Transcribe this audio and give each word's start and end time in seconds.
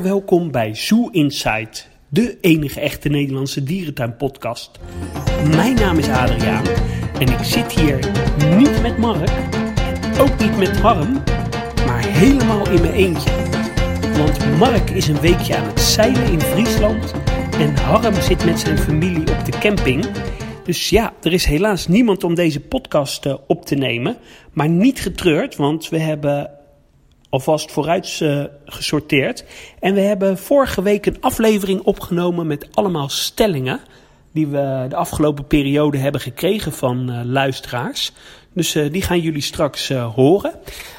welkom 0.00 0.50
bij 0.50 0.74
Zoo 0.74 1.08
Insight, 1.10 1.88
de 2.08 2.38
enige 2.40 2.80
echte 2.80 3.08
Nederlandse 3.08 3.62
dierentuinpodcast. 3.62 4.70
Mijn 5.54 5.74
naam 5.74 5.98
is 5.98 6.08
Adriaan 6.08 6.64
en 7.18 7.28
ik 7.28 7.42
zit 7.42 7.72
hier 7.72 7.98
niet 8.56 8.82
met 8.82 8.98
Mark, 8.98 9.30
ook 10.20 10.38
niet 10.38 10.56
met 10.56 10.80
Harm, 10.80 11.12
maar 11.86 12.04
helemaal 12.06 12.70
in 12.70 12.80
mijn 12.80 12.92
eentje. 12.92 13.30
Want 14.16 14.58
Mark 14.58 14.90
is 14.90 15.08
een 15.08 15.20
weekje 15.20 15.56
aan 15.56 15.66
het 15.66 15.80
zeilen 15.80 16.32
in 16.32 16.40
Friesland 16.40 17.12
en 17.58 17.76
Harm 17.76 18.14
zit 18.14 18.44
met 18.44 18.58
zijn 18.58 18.78
familie 18.78 19.20
op 19.20 19.44
de 19.44 19.58
camping. 19.58 20.06
Dus 20.64 20.90
ja, 20.90 21.12
er 21.22 21.32
is 21.32 21.44
helaas 21.44 21.88
niemand 21.88 22.24
om 22.24 22.34
deze 22.34 22.60
podcast 22.60 23.26
eh, 23.26 23.34
op 23.46 23.66
te 23.66 23.74
nemen. 23.74 24.16
Maar 24.52 24.68
niet 24.68 25.00
getreurd, 25.00 25.56
want 25.56 25.88
we 25.88 25.98
hebben 25.98 26.50
alvast 27.32 27.72
vooruit 27.72 28.20
uh, 28.22 28.44
gesorteerd. 28.64 29.44
En 29.80 29.94
we 29.94 30.00
hebben 30.00 30.38
vorige 30.38 30.82
week 30.82 31.06
een 31.06 31.20
aflevering 31.20 31.80
opgenomen 31.80 32.46
met 32.46 32.68
allemaal 32.72 33.08
stellingen. 33.08 33.80
Die 34.32 34.46
we 34.46 34.86
de 34.88 34.96
afgelopen 34.96 35.46
periode 35.46 35.98
hebben 35.98 36.20
gekregen 36.20 36.72
van 36.72 37.10
uh, 37.10 37.20
luisteraars. 37.24 38.12
Dus 38.52 38.76
uh, 38.76 38.92
die 38.92 39.02
gaan 39.02 39.20
jullie 39.20 39.42
straks 39.42 39.88
horen. 39.88 40.52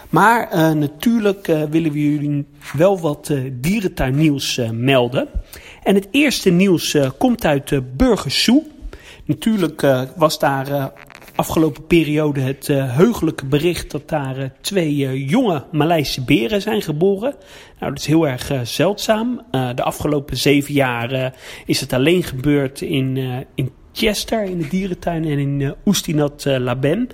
Maar 0.09 0.75
natuurlijk 0.75 1.45
willen 1.45 1.91
we 1.91 2.11
jullie 2.11 2.45
wel 2.73 2.99
wat 2.99 3.33
dierentuinnieuws 3.51 4.61
melden. 4.71 5.27
En 5.83 5.95
het 5.95 6.07
eerste 6.11 6.49
nieuws 6.49 6.97
komt 7.17 7.45
uit 7.45 7.71
uh, 7.71 7.79
Burgersoe. 7.95 8.63
Natuurlijk 9.25 9.81
was 10.15 10.39
daar 10.39 10.91
afgelopen 11.43 11.85
periode 11.87 12.41
het 12.41 12.67
uh, 12.67 12.95
heugelijke 12.95 13.45
bericht 13.45 13.91
dat 13.91 14.09
daar 14.09 14.39
uh, 14.39 14.45
twee 14.61 14.95
uh, 14.95 15.29
jonge 15.29 15.63
Maleise 15.71 16.23
beren 16.23 16.61
zijn 16.61 16.81
geboren. 16.81 17.35
Nou, 17.79 17.91
dat 17.91 17.99
is 17.99 18.05
heel 18.05 18.27
erg 18.27 18.51
zeldzaam. 18.63 19.41
de 19.51 19.83
afgelopen 19.83 20.37
zeven 20.37 20.73
jaar 20.73 21.35
is 21.65 21.79
het 21.79 21.93
alleen 21.93 22.23
gebeurd 22.23 22.81
in, 22.81 23.17
in 23.55 23.71
Chester, 23.93 24.43
in 24.43 24.57
de 24.57 24.67
dierentuin 24.67 25.25
en 25.25 25.39
in 25.39 25.75
Oestinat 25.85 26.45
Laben. 26.45 27.07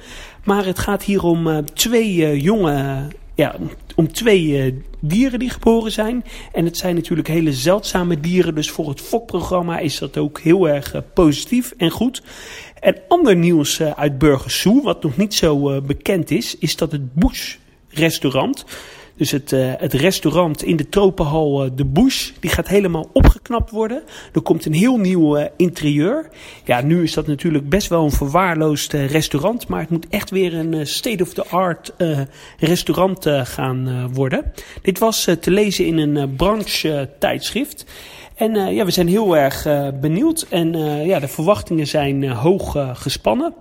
Maar 0.43 0.65
het 0.65 0.79
gaat 0.79 1.03
hier 1.03 1.23
om 1.23 1.65
twee 1.73 2.41
jonge 2.41 3.07
ja, 3.35 3.55
om 3.99 4.11
twee 4.11 4.81
dieren 4.99 5.39
die 5.39 5.49
geboren 5.49 5.91
zijn. 5.91 6.23
En 6.51 6.65
het 6.65 6.77
zijn 6.77 6.95
natuurlijk 6.95 7.27
hele 7.27 7.53
zeldzame 7.53 8.19
dieren. 8.19 8.55
Dus 8.55 8.71
voor 8.71 8.89
het 8.89 9.01
fokprogramma 9.01 9.79
is 9.79 9.97
dat 9.97 10.17
ook 10.17 10.39
heel 10.39 10.69
erg 10.69 10.95
positief 11.13 11.73
en 11.77 11.89
goed. 11.89 12.21
En 12.79 13.01
ander 13.07 13.35
nieuws 13.35 13.79
uh, 13.79 13.91
uit 13.91 14.17
Burgersoe, 14.17 14.83
wat 14.83 15.03
nog 15.03 15.17
niet 15.17 15.33
zo 15.33 15.81
bekend 15.81 16.31
is, 16.31 16.57
is 16.57 16.75
dat 16.75 16.91
het 16.91 17.13
Bush 17.13 17.55
restaurant, 17.89 18.65
dus 19.19 19.31
het, 19.31 19.51
uh, 19.51 19.71
het 19.77 19.93
restaurant 19.93 20.63
in 20.63 20.75
de 20.75 20.89
tropenhal 20.89 21.69
De 21.75 21.85
Bush, 21.85 22.31
die 22.39 22.49
gaat 22.49 22.67
helemaal 22.67 23.09
opgeknapt 23.13 23.71
worden. 23.71 24.03
Er 24.33 24.41
komt 24.41 24.65
een 24.65 24.73
heel 24.73 24.97
nieuw 24.97 25.49
interieur. 25.57 26.29
Ja, 26.63 26.81
nu 26.81 27.03
is 27.03 27.13
dat 27.13 27.27
natuurlijk 27.27 27.69
best 27.69 27.87
wel 27.87 28.03
een 28.03 28.11
verwaarloosd 28.11 28.93
restaurant, 28.93 29.67
maar 29.67 29.79
het 29.79 29.89
moet 29.89 30.07
echt 30.09 30.29
weer 30.29 30.53
een 30.53 30.87
state-of-the-art 30.87 31.93
restaurant 32.57 33.25
gaan 33.43 34.09
worden. 34.13 34.51
Dit 34.81 34.99
was 34.99 35.27
te 35.39 35.51
lezen 35.51 35.85
in 35.85 35.97
een 35.97 36.35
branche 36.35 37.09
tijdschrift. 37.19 37.85
En 38.39 38.55
uh, 38.55 38.75
ja, 38.75 38.85
we 38.85 38.91
zijn 38.91 39.07
heel 39.07 39.37
erg 39.37 39.65
uh, 39.65 39.87
benieuwd 40.01 40.45
en 40.49 40.75
uh, 40.75 41.05
ja, 41.05 41.19
de 41.19 41.27
verwachtingen 41.27 41.87
zijn 41.87 42.29
hoog 42.29 42.77
gespannen. 42.93 43.53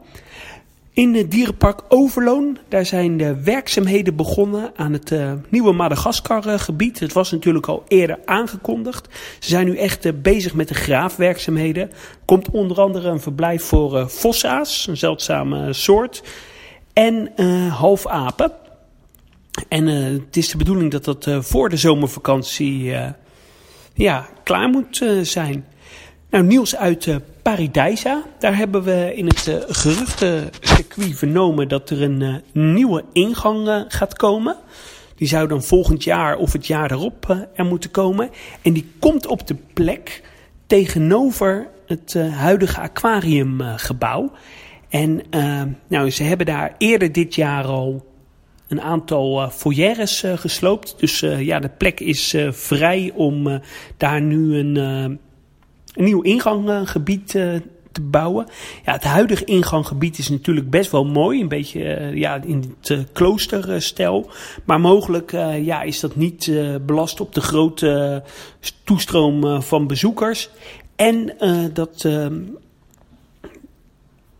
In 0.99 1.15
het 1.15 1.31
dierenpark 1.31 1.83
Overloon, 1.89 2.59
daar 2.69 2.87
zijn 2.87 3.17
de 3.17 3.43
werkzaamheden 3.43 4.17
begonnen 4.17 4.73
aan 4.77 4.93
het 4.93 5.15
nieuwe 5.49 5.73
Madagaskar-gebied. 5.73 7.01
Het 7.01 7.13
was 7.13 7.31
natuurlijk 7.31 7.67
al 7.67 7.85
eerder 7.89 8.19
aangekondigd. 8.25 9.09
Ze 9.39 9.49
zijn 9.49 9.67
nu 9.67 9.77
echt 9.77 10.23
bezig 10.23 10.55
met 10.55 10.69
de 10.69 10.75
graafwerkzaamheden. 10.75 11.91
Komt 12.25 12.51
onder 12.51 12.81
andere 12.81 13.09
een 13.09 13.21
verblijf 13.21 13.63
voor 13.63 14.09
fossa's, 14.09 14.87
een 14.87 14.97
zeldzame 14.97 15.73
soort, 15.73 16.23
en 16.93 17.33
halfapen. 17.71 18.53
En 19.69 19.87
het 19.87 20.37
is 20.37 20.49
de 20.49 20.57
bedoeling 20.57 20.91
dat 20.91 21.05
dat 21.05 21.27
voor 21.47 21.69
de 21.69 21.77
zomervakantie 21.77 22.93
ja, 23.95 24.29
klaar 24.43 24.69
moet 24.69 25.05
zijn. 25.23 25.67
Nou, 26.31 26.45
nieuws 26.45 26.77
uit 26.77 27.09
Paradijsa. 27.49 28.23
Daar 28.39 28.57
hebben 28.57 28.83
we 28.83 29.13
in 29.15 29.27
het 29.27 29.47
uh, 29.47 29.55
geruchtencircuit 29.69 31.19
vernomen 31.19 31.69
dat 31.69 31.91
er 31.91 32.03
een 32.03 32.43
nieuwe 32.53 33.05
ingang 33.13 33.85
gaat 33.89 34.17
komen. 34.17 34.57
Die 35.17 35.29
zou 35.29 35.49
dan 35.49 35.63
volgend 35.63 36.05
jaar 36.05 36.37
of 36.37 36.53
het 36.53 36.67
jaar 36.67 36.91
erop 36.91 37.47
er 37.55 37.65
moeten 37.65 37.91
komen. 37.91 38.31
En 38.63 38.73
die 38.73 38.93
komt 38.99 39.27
op 39.27 39.47
de 39.47 39.57
plek 39.75 40.23
tegenover 40.67 41.69
het 41.87 42.15
huidige 42.15 42.81
aquariumgebouw. 42.81 44.33
En 44.89 45.23
nou, 45.89 46.11
ze 46.11 46.23
hebben 46.23 46.47
daar 46.47 46.75
eerder 46.79 47.13
dit 47.13 47.35
jaar 47.35 47.65
al 47.65 48.07
een 48.69 48.81
aantal 48.81 49.43
uh, 49.43 49.51
foyeres 49.51 50.25
gesloopt. 50.35 50.95
Dus 50.99 51.21
ja, 51.21 51.59
de 51.59 51.71
plek 51.79 52.01
is 52.01 52.37
vrij 52.51 53.13
om 53.15 53.61
daar 53.97 54.21
nu 54.21 54.57
een, 54.57 55.19
een 55.99 56.05
nieuw 56.05 56.21
inganggebied 56.21 57.29
te 57.29 58.01
bouwen. 58.03 58.47
Ja, 58.85 58.93
het 58.93 59.05
huidige 59.05 59.45
inganggebied 59.45 60.19
is 60.19 60.29
natuurlijk 60.29 60.71
best 60.71 60.91
wel 60.91 61.05
mooi. 61.05 61.41
Een 61.41 61.49
beetje 61.49 62.11
ja, 62.15 62.43
in 62.43 62.77
het 62.83 63.07
kloosterstijl. 63.13 64.31
Maar 64.65 64.81
mogelijk 64.81 65.31
ja, 65.63 65.83
is 65.83 66.01
dat 66.01 66.17
niet 66.17 66.53
belast 66.87 67.21
op 67.21 67.35
de 67.35 67.41
grote 67.41 68.23
toestroom 68.85 69.63
van 69.63 69.87
bezoekers. 69.87 70.51
En 70.97 71.33
dat 71.73 72.09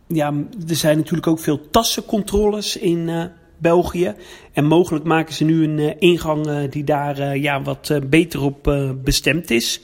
ja, 0.07 0.33
er 0.67 0.75
zijn 0.75 0.97
natuurlijk 0.97 1.27
ook 1.27 1.39
veel 1.39 1.69
tassencontroles 1.69 2.77
in 2.77 3.29
België. 3.57 4.15
En 4.53 4.65
mogelijk 4.65 5.05
maken 5.05 5.33
ze 5.33 5.43
nu 5.43 5.63
een 5.63 5.77
uh, 5.77 5.91
ingang 5.99 6.47
uh, 6.47 6.57
die 6.69 6.83
daar 6.83 7.19
uh, 7.19 7.35
ja, 7.35 7.61
wat 7.61 7.99
beter 8.09 8.41
op 8.41 8.89
bestemd 9.03 9.51
is. 9.51 9.81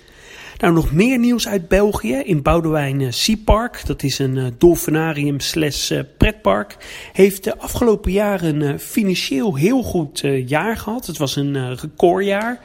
Nou, 0.58 0.74
nog 0.74 0.92
meer 0.92 1.20
nieuws 1.20 1.48
uit 1.48 1.68
België. 1.68 2.14
In 2.16 2.42
Boudewijn 2.42 3.14
Sea 3.14 3.36
Park, 3.46 3.86
dat 3.86 4.04
is 4.04 4.20
een 4.20 4.56
dolfinarium 4.58 5.40
slash 5.40 5.92
pretpark, 6.18 6.78
heeft 7.14 7.44
de 7.44 7.58
afgelopen 7.58 8.12
jaren 8.12 8.80
financieel 8.80 9.56
heel 9.56 9.84
goed 9.84 10.24
jaar 10.46 10.78
gehad. 10.78 11.06
Het 11.06 11.18
was 11.18 11.36
een 11.36 11.76
recordjaar. 11.76 12.60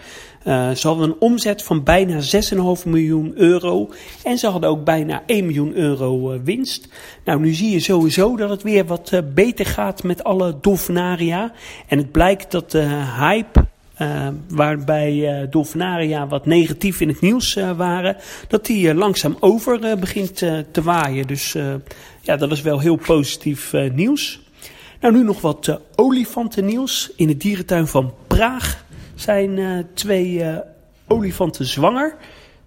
Ze 0.45 0.81
hadden 0.83 1.09
een 1.09 1.17
omzet 1.19 1.63
van 1.63 1.83
bijna 1.83 2.21
6,5 2.21 2.87
miljoen 2.87 3.33
euro. 3.35 3.91
En 4.25 4.39
ze 4.39 4.47
hadden 4.47 4.71
ook 4.71 4.85
bijna 4.85 5.23
1 5.27 5.45
miljoen 5.45 5.75
euro 5.75 6.41
winst. 6.45 6.89
Nou, 7.25 7.41
nu 7.41 7.53
zie 7.53 7.71
je 7.71 7.81
sowieso 7.81 8.37
dat 8.37 8.51
het 8.51 8.63
weer 8.63 8.85
wat 8.85 9.23
beter 9.35 9.67
gaat 9.67 10.03
met 10.03 10.25
alle 10.25 10.59
dolfinaria. 10.61 11.53
En 11.87 11.99
het 11.99 12.13
blijkt 12.13 12.51
dat 12.51 12.71
de 12.71 12.87
hype 13.19 13.69
uh, 14.01 14.29
waarbij 14.49 15.13
uh, 15.43 15.51
dolfinaria 15.51 16.27
wat 16.27 16.47
negatief 16.47 17.01
in 17.01 17.09
het 17.09 17.21
nieuws 17.21 17.57
uh, 17.57 17.71
waren, 17.77 18.17
dat 18.49 18.67
die 18.67 18.95
langzaam 18.95 19.37
over 19.41 19.99
begint 19.99 20.37
te 20.71 20.83
waaien. 20.83 21.27
Dus 21.27 21.57
ja, 22.21 22.37
dat 22.37 22.51
is 22.51 22.61
wel 22.61 22.79
heel 22.79 22.97
positief 22.97 23.73
nieuws. 23.93 24.41
Nou, 25.01 25.15
nu 25.15 25.23
nog 25.23 25.41
wat 25.41 25.81
olifantennieuws 25.95 27.13
in 27.17 27.27
de 27.27 27.37
dierentuin 27.37 27.87
van 27.87 28.15
Praag 28.27 28.85
zijn 29.15 29.87
twee 29.95 30.45
olifanten 31.07 31.65
zwanger. 31.65 32.17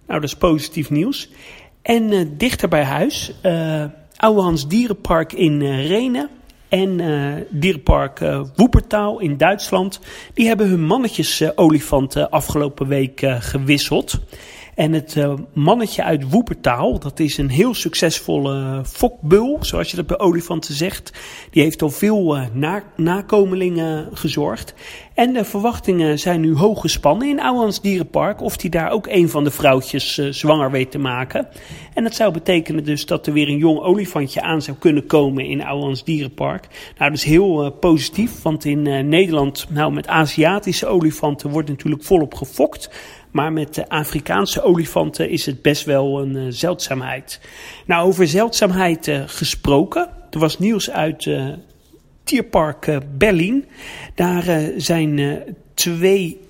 Nou, 0.06 0.20
dat 0.20 0.28
is 0.28 0.36
positief 0.36 0.90
nieuws. 0.90 1.30
En 1.82 2.36
dichter 2.36 2.68
bij 2.68 2.84
huis, 2.84 3.32
Ouwehans 4.16 4.68
Dierenpark 4.68 5.32
in 5.32 5.62
Renen 5.62 6.28
en 6.74 7.00
Dierenpark 7.50 8.20
Woepertaal 8.56 9.20
in 9.20 9.36
Duitsland. 9.36 10.00
Die 10.34 10.46
hebben 10.46 10.68
hun 10.68 10.84
mannetjes 10.86 11.56
olifanten 11.56 12.30
afgelopen 12.30 12.88
week 12.88 13.22
gewisseld. 13.38 14.20
En 14.74 14.92
het 14.92 15.14
uh, 15.14 15.32
mannetje 15.52 16.02
uit 16.02 16.30
Woepertaal, 16.30 16.98
dat 16.98 17.20
is 17.20 17.38
een 17.38 17.48
heel 17.48 17.74
succesvolle 17.74 18.82
fokbul, 18.84 19.58
zoals 19.60 19.90
je 19.90 19.96
dat 19.96 20.06
bij 20.06 20.18
olifanten 20.18 20.74
zegt. 20.74 21.12
Die 21.50 21.62
heeft 21.62 21.82
al 21.82 21.90
veel 21.90 22.38
na 22.52 22.82
nakomelingen 22.96 24.08
gezorgd. 24.12 24.74
En 25.14 25.32
de 25.32 25.44
verwachtingen 25.44 26.18
zijn 26.18 26.40
nu 26.40 26.56
hoog 26.56 26.80
gespannen 26.80 27.28
in 27.28 27.40
Ouwans 27.40 27.80
Dierenpark. 27.80 28.42
Of 28.42 28.56
die 28.56 28.70
daar 28.70 28.90
ook 28.90 29.06
een 29.06 29.28
van 29.28 29.44
de 29.44 29.50
vrouwtjes 29.50 30.14
zwanger 30.30 30.70
weet 30.70 30.90
te 30.90 30.98
maken. 30.98 31.48
En 31.94 32.02
dat 32.02 32.14
zou 32.14 32.32
betekenen 32.32 32.84
dus 32.84 33.06
dat 33.06 33.26
er 33.26 33.32
weer 33.32 33.48
een 33.48 33.58
jong 33.58 33.78
olifantje 33.78 34.42
aan 34.42 34.62
zou 34.62 34.76
kunnen 34.76 35.06
komen 35.06 35.44
in 35.44 35.64
Ouwans 35.64 36.04
Dierenpark. 36.04 36.68
Nou, 36.98 37.10
dat 37.10 37.18
is 37.18 37.24
heel 37.24 37.70
positief, 37.70 38.42
want 38.42 38.64
in 38.64 39.08
Nederland, 39.08 39.66
nou 39.68 39.92
met 39.92 40.08
Aziatische 40.08 40.86
olifanten 40.86 41.50
wordt 41.50 41.68
natuurlijk 41.68 42.04
volop 42.04 42.34
gefokt. 42.34 42.90
Maar 43.34 43.52
met 43.52 43.74
de 43.74 43.88
Afrikaanse 43.88 44.62
olifanten 44.62 45.28
is 45.28 45.46
het 45.46 45.62
best 45.62 45.84
wel 45.84 46.20
een 46.20 46.36
uh, 46.36 46.46
zeldzaamheid. 46.48 47.40
Nou, 47.86 48.06
over 48.06 48.28
zeldzaamheid 48.28 49.06
uh, 49.06 49.22
gesproken. 49.26 50.08
Er 50.30 50.38
was 50.38 50.58
nieuws 50.58 50.90
uit 50.90 51.24
uh, 51.24 51.52
Tierpark 52.24 53.00
Berlin. 53.18 53.64
Daar 54.14 54.70
zijn 54.76 55.42
twee 55.74 56.40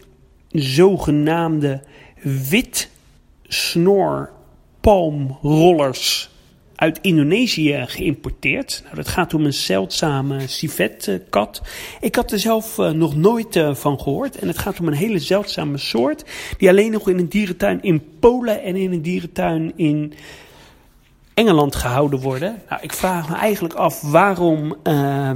zogenaamde 0.50 1.82
wit 2.22 2.90
snor 3.42 4.30
palmrollers 4.80 6.30
uit 6.76 6.99
Indonesië 7.00 7.85
geïmporteerd. 7.87 8.81
Nou, 8.85 8.97
dat 8.97 9.09
gaat 9.09 9.35
om 9.35 9.44
een 9.44 9.53
zeldzame 9.53 10.47
civetkat. 10.47 11.62
Ik 12.00 12.15
had 12.15 12.32
er 12.32 12.38
zelf 12.38 12.79
uh, 12.79 12.91
nog 12.91 13.17
nooit 13.17 13.56
uh, 13.56 13.75
van 13.75 14.00
gehoord. 14.00 14.38
En 14.38 14.49
het 14.49 14.59
gaat 14.59 14.81
om 14.81 14.87
een 14.87 14.94
hele 14.94 15.19
zeldzame 15.19 15.79
soort. 15.79 16.25
Die 16.59 16.69
alleen 16.69 16.91
nog 16.91 17.09
in 17.09 17.19
een 17.19 17.29
dierentuin 17.29 17.82
in 17.82 18.03
Polen 18.21 18.62
en 18.62 18.76
in 18.76 18.93
een 18.93 19.03
dierentuin 19.03 19.73
in 19.76 20.12
Engeland 21.35 21.75
gehouden 21.75 22.21
worden. 22.21 22.62
Nou, 22.69 22.82
ik 22.82 22.93
vraag 22.93 23.29
me 23.29 23.37
eigenlijk 23.37 23.75
af 23.75 24.00
waarom 24.00 24.76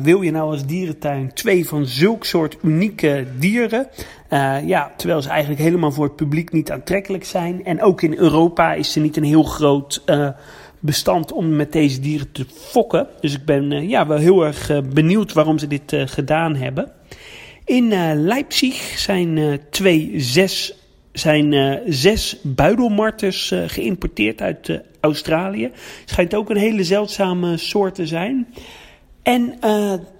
wil 0.02 0.22
je 0.22 0.30
nou 0.30 0.50
als 0.50 0.66
dierentuin 0.66 1.32
twee 1.32 1.68
van 1.68 1.86
zulk 1.86 2.24
soort 2.24 2.56
unieke 2.62 3.26
dieren? 3.38 3.88
Ja, 4.64 4.92
terwijl 4.96 5.22
ze 5.22 5.28
eigenlijk 5.28 5.60
helemaal 5.60 5.92
voor 5.92 6.04
het 6.04 6.16
publiek 6.16 6.52
niet 6.52 6.70
aantrekkelijk 6.70 7.24
zijn. 7.24 7.64
En 7.64 7.82
ook 7.82 8.02
in 8.02 8.18
Europa 8.18 8.74
is 8.74 8.94
er 8.94 9.00
niet 9.00 9.16
een 9.16 9.24
heel 9.24 9.42
groot 9.42 10.04
bestand 10.80 11.32
om 11.32 11.56
met 11.56 11.72
deze 11.72 12.00
dieren 12.00 12.32
te 12.32 12.46
fokken. 12.54 13.06
Dus 13.20 13.34
ik 13.34 13.44
ben 13.44 13.88
ja, 13.88 14.06
wel 14.06 14.18
heel 14.18 14.44
erg 14.44 14.82
benieuwd 14.92 15.32
waarom 15.32 15.58
ze 15.58 15.66
dit 15.66 15.96
gedaan 15.96 16.56
hebben. 16.56 16.92
In 17.64 17.88
Leipzig 18.14 18.74
zijn 18.98 19.60
twee 19.70 20.12
zes 20.16 20.74
zijn 21.12 21.80
zes 21.86 22.36
buidelmarters 22.42 23.54
geïmporteerd 23.66 24.40
uit 24.40 24.80
Australië. 25.00 25.70
Schijnt 26.04 26.34
ook 26.34 26.50
een 26.50 26.56
hele 26.56 26.84
zeldzame 26.84 27.56
soort 27.56 27.94
te 27.94 28.06
zijn. 28.06 28.46
En 29.22 29.60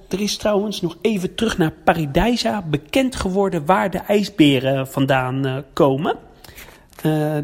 er 0.09 0.21
is 0.21 0.37
trouwens 0.37 0.81
nog 0.81 0.99
even 1.01 1.35
terug 1.35 1.59
naar 1.59 1.73
Paradijsa 1.85 2.63
bekend 2.63 3.17
geworden 3.17 3.67
waar 3.67 3.91
de 3.91 3.99
ijsberen 3.99 4.89
vandaan 4.89 5.65
komen. 5.73 6.17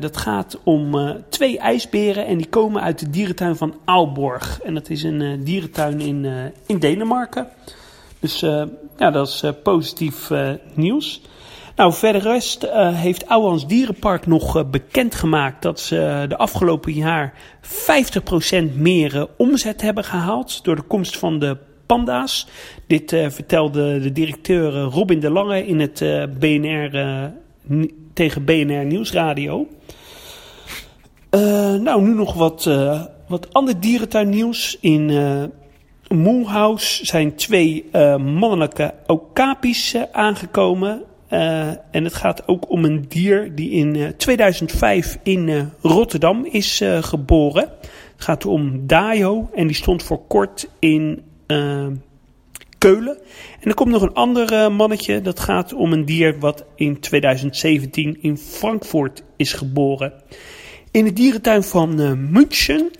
Dat 0.00 0.16
gaat 0.16 0.58
om 0.64 1.16
twee 1.28 1.58
ijsberen 1.58 2.26
en 2.26 2.36
die 2.36 2.48
komen 2.48 2.82
uit 2.82 2.98
de 2.98 3.10
dierentuin 3.10 3.56
van 3.56 3.74
Aalborg. 3.84 4.60
En 4.60 4.74
dat 4.74 4.90
is 4.90 5.02
een 5.02 5.44
dierentuin 5.44 6.00
in, 6.00 6.26
in 6.66 6.78
Denemarken. 6.78 7.48
Dus 8.20 8.40
ja, 8.98 9.10
dat 9.10 9.28
is 9.28 9.44
positief 9.62 10.30
nieuws. 10.74 11.20
Nou, 11.76 11.92
verder 11.92 12.22
rest 12.22 12.66
heeft 12.94 13.28
Ouwans 13.28 13.66
Dierenpark 13.66 14.26
nog 14.26 14.70
bekendgemaakt 14.70 15.62
dat 15.62 15.80
ze 15.80 16.24
de 16.28 16.36
afgelopen 16.36 16.92
jaar 16.92 17.34
50% 18.72 18.74
meer 18.74 19.28
omzet 19.36 19.80
hebben 19.82 20.04
gehaald 20.04 20.64
door 20.64 20.76
de 20.76 20.82
komst 20.82 21.18
van 21.18 21.38
de 21.38 21.56
panda's. 21.86 22.46
Dit 22.86 23.10
vertelde 23.10 24.00
de 24.00 24.12
directeur 24.12 24.72
Robin 24.72 25.20
de 25.20 25.30
Lange 25.30 25.66
in 25.66 25.80
het 25.80 26.04
BNR 26.38 27.32
tegen 28.14 28.44
BNR 28.44 28.84
Nieuwsradio. 28.84 29.66
nou, 31.80 32.02
nu 32.02 32.14
nog 32.14 32.34
wat, 32.34 32.70
wat 33.28 33.52
ander 33.52 33.80
dierentuinnieuws. 33.80 34.78
In 34.80 35.10
Moelhouse 36.08 37.06
zijn 37.06 37.34
twee 37.34 37.90
mannelijke 38.18 38.94
okapis 39.06 39.96
aangekomen. 40.12 41.02
En 41.90 42.04
het 42.04 42.14
gaat 42.14 42.48
ook 42.48 42.70
om 42.70 42.84
een 42.84 43.04
dier 43.08 43.54
die 43.54 43.70
in 43.70 43.94
uh, 43.94 44.08
2005 44.08 45.18
in 45.22 45.70
Rotterdam 45.80 46.44
is 46.44 46.82
geboren. 47.00 47.68
Het 48.14 48.24
gaat 48.24 48.46
om 48.46 48.86
Dajo 48.86 49.48
en 49.54 49.66
die 49.66 49.76
stond 49.76 50.02
voor 50.02 50.26
kort 50.26 50.68
in 50.78 51.22
En 53.60 53.68
er 53.68 53.74
komt 53.74 53.90
nog 53.90 54.02
een 54.02 54.12
ander 54.12 54.72
mannetje. 54.72 55.20
Dat 55.20 55.40
gaat 55.40 55.72
om 55.72 55.92
een 55.92 56.04
dier 56.04 56.38
wat 56.38 56.64
in 56.76 57.00
2017 57.00 58.18
in 58.20 58.38
Frankfurt 58.38 59.22
is 59.36 59.52
geboren. 59.52 60.12
In 60.90 61.04
de 61.04 61.12
dierentuin 61.12 61.62
van 61.62 61.94
München 62.30 62.90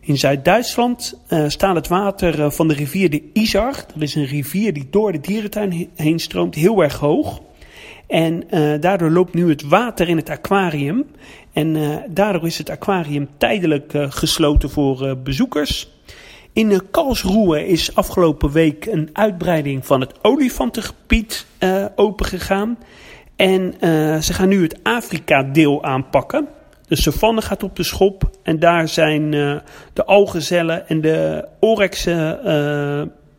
in 0.00 0.18
Zuid-Duitsland 0.18 1.20
staat 1.46 1.74
het 1.74 1.88
water 1.88 2.52
van 2.52 2.68
de 2.68 2.74
rivier 2.74 3.10
de 3.10 3.22
Isar. 3.32 3.74
Dat 3.92 4.02
is 4.02 4.14
een 4.14 4.26
rivier 4.26 4.72
die 4.72 4.86
door 4.90 5.12
de 5.12 5.20
dierentuin 5.20 5.90
heen 5.94 6.18
stroomt, 6.18 6.54
heel 6.54 6.82
erg 6.82 6.98
hoog. 6.98 7.40
En 8.06 8.44
uh, 8.50 8.80
daardoor 8.80 9.10
loopt 9.10 9.34
nu 9.34 9.48
het 9.48 9.62
water 9.62 10.08
in 10.08 10.16
het 10.16 10.30
aquarium. 10.30 11.04
En 11.52 11.74
uh, 11.74 11.96
daardoor 12.08 12.46
is 12.46 12.58
het 12.58 12.70
aquarium 12.70 13.28
tijdelijk 13.38 13.94
uh, 13.94 14.06
gesloten 14.10 14.70
voor 14.70 15.18
bezoekers. 15.18 15.95
In 16.56 16.90
Karlsruhe 16.90 17.66
is 17.66 17.94
afgelopen 17.94 18.50
week 18.50 18.86
een 18.86 19.10
uitbreiding 19.12 19.86
van 19.86 20.00
het 20.00 20.12
olifantengebied 20.22 21.46
opengegaan. 21.94 22.78
En 23.36 23.74
ze 24.22 24.32
gaan 24.32 24.48
nu 24.48 24.62
het 24.62 24.78
Afrika-deel 24.82 25.84
aanpakken. 25.84 26.48
De 26.86 26.96
savanne 26.96 27.42
gaat 27.42 27.62
op 27.62 27.76
de 27.76 27.82
schop 27.82 28.30
en 28.42 28.58
daar 28.58 28.88
zijn 28.88 29.30
de 29.92 30.04
algezellen 30.04 30.88
en 30.88 31.00
de 31.00 31.48
orexen 31.60 32.40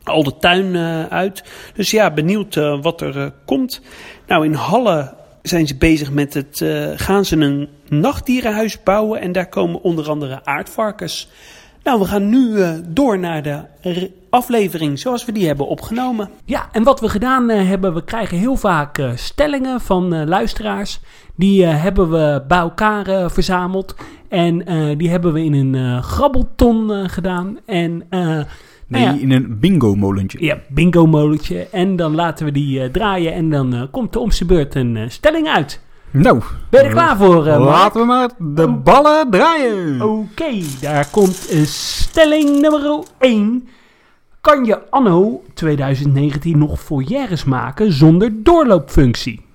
al 0.04 0.24
de 0.24 0.38
tuin 0.38 0.66
uh, 0.66 1.06
uit. 1.06 1.44
Dus 1.74 1.92
ja, 1.92 2.12
benieuwd 2.12 2.56
uh, 2.56 2.82
wat 2.82 3.02
er 3.02 3.16
uh, 3.16 3.28
komt. 3.46 3.82
Nou, 4.28 4.46
in 4.46 4.54
Halle 4.54 5.14
zijn 5.42 5.68
ze 5.68 5.76
bezig 5.76 6.12
met 6.12 6.34
het. 6.34 6.66
gaan 6.96 7.26
ze 7.26 7.38
een 7.38 7.70
nachtdierenhuis 7.88 8.84
bouwen. 8.84 9.22
En 9.22 9.32
daar 9.32 9.50
komen 9.50 9.82
onder 9.82 10.10
andere 10.10 10.40
aardvarkens. 10.44 11.30
Nou, 11.88 12.00
we 12.00 12.06
gaan 12.06 12.30
nu 12.30 12.64
door 12.88 13.20
naar 13.20 13.44
de 13.44 14.12
aflevering 14.30 15.00
zoals 15.00 15.26
we 15.26 15.32
die 15.32 15.48
hebben 15.48 15.68
opgenomen. 15.68 16.30
Ja, 16.46 16.70
en 16.72 16.84
wat 16.84 17.00
we 17.00 17.10
gedaan 17.10 17.50
hebben, 17.50 17.94
we 17.94 18.04
krijgen 18.04 18.38
heel 18.38 18.56
vaak 18.56 19.02
stellingen 19.16 19.82
van 19.82 20.28
luisteraars. 20.28 21.00
Die 21.36 21.66
hebben 21.66 22.10
we 22.10 22.44
bij 22.48 22.58
elkaar 22.58 23.32
verzameld. 23.32 23.96
En 24.30 24.58
die 24.98 25.10
hebben 25.10 25.34
we 25.34 25.44
in 25.44 25.54
een 25.54 26.04
grabbelton 26.04 27.10
gedaan. 27.10 27.58
En 27.66 28.04
Nee, 28.88 29.04
nou 29.06 29.16
ja. 29.16 29.22
in 29.22 29.32
een 29.32 29.60
bingo-molentje. 29.60 30.44
Ja, 30.44 30.58
bingo-molentje. 30.70 31.68
En 31.72 31.96
dan 31.96 32.16
laten 32.16 32.46
we 32.46 32.52
die 32.52 32.80
uh, 32.80 32.86
draaien 32.86 33.34
en 33.34 33.50
dan 33.50 33.74
uh, 33.74 33.82
komt 33.92 34.16
er 34.16 34.22
om 34.22 34.32
zijn 34.32 34.50
beurt 34.50 34.76
een 34.76 34.96
uh, 34.96 35.10
stelling 35.10 35.48
uit. 35.48 35.82
Nou. 36.12 36.42
Ben 36.70 36.82
je 36.82 36.88
er 36.88 36.94
klaar 36.94 37.18
voor, 37.18 37.44
Laten 37.46 38.00
we 38.00 38.06
maar 38.06 38.30
de 38.38 38.68
ballen 38.68 39.30
draaien. 39.30 40.02
Oké, 40.02 40.12
okay, 40.12 40.64
daar 40.82 41.08
komt 41.12 41.50
stelling 41.66 42.62
nummer 42.62 43.04
1. 43.20 43.68
Kan 44.42 44.66
je 44.66 44.90
anno 44.90 45.44
2019 45.54 46.58
nog 46.58 46.80
foyeres 46.80 47.44
maken 47.44 47.92
zonder 47.92 48.44
doorloopfunctie? 48.44 49.46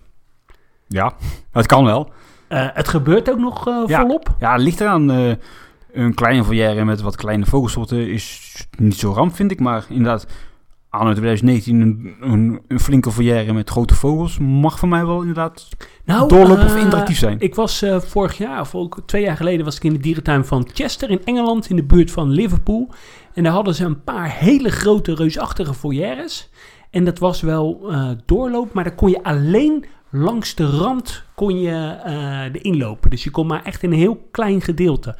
Ja, 0.87 1.13
het 1.53 1.67
kan 1.67 1.85
wel. 1.85 2.11
het 2.49 2.89
gebeurt 2.89 3.31
ook 3.31 3.39
nog 3.39 3.65
ja, 3.87 4.01
volop? 4.01 4.35
Ja, 4.39 4.53
het 4.53 4.63
ligt 4.63 4.81
eraan 4.81 5.09
een 5.93 6.15
kleine 6.15 6.45
volière 6.45 6.85
met 6.85 7.01
wat 7.01 7.17
kleine 7.17 7.47
vogelsoorten 7.47 8.11
is 8.11 8.55
niet 8.79 8.99
zo 8.99 9.13
ramp, 9.13 9.35
vind 9.35 9.51
ik. 9.51 9.61
Maar 9.61 9.85
inderdaad, 9.89 10.27
aan 10.93 11.15
2019 11.15 11.81
een, 11.81 12.15
een, 12.21 12.61
een, 12.69 12.81
flinke 12.81 13.11
volière 13.11 13.53
met 13.53 13.71
grote 13.71 13.95
vogels 13.95 14.39
mag 14.39 14.79
voor 14.79 14.89
mij 14.89 15.07
wel 15.07 15.21
inderdaad 15.21 15.69
nou, 16.05 16.29
doorlopen 16.29 16.65
of 16.65 16.77
interactief 16.77 17.19
zijn. 17.19 17.41
Ik 17.41 17.55
was 17.55 17.83
uh, 17.83 18.01
vorig 18.01 18.39
jaar, 18.39 18.61
of 18.61 18.75
ook 18.75 19.03
twee 19.07 19.23
jaar 19.23 19.37
geleden, 19.37 19.65
was 19.65 19.77
ik 19.77 19.85
in 19.85 19.93
de 19.93 19.99
dierentuin 19.99 20.45
van 20.45 20.69
Chester 20.73 21.11
in 21.11 21.25
Engeland, 21.25 21.71
in 21.71 21.77
de 21.77 21.85
buurt 21.85 22.11
van 22.11 22.31
Liverpool. 22.31 22.89
En 23.35 23.43
daar 23.43 23.53
hadden 23.53 23.75
ze 23.75 23.85
een 23.85 24.03
paar 24.03 24.31
hele 24.31 24.71
grote, 24.71 25.15
reusachtige 25.15 25.75
volières. 25.75 26.51
En 26.91 27.05
dat 27.05 27.19
was 27.19 27.41
wel 27.41 27.93
uh, 27.93 28.11
doorloop, 28.27 28.73
maar 28.73 28.85
daar 28.85 28.95
kon 28.95 29.11
je 29.11 29.23
alleen 29.23 29.85
langs 30.11 30.55
de 30.55 30.67
rand 30.67 31.25
kon 31.35 31.61
je, 31.61 31.97
de 32.53 32.61
inlopen. 32.61 33.11
Dus 33.11 33.25
je 33.25 33.31
kon 33.31 33.47
maar 33.47 33.63
echt 33.65 33.83
in 33.83 33.93
een 33.93 33.99
heel 33.99 34.29
klein 34.31 34.61
gedeelte. 34.61 35.17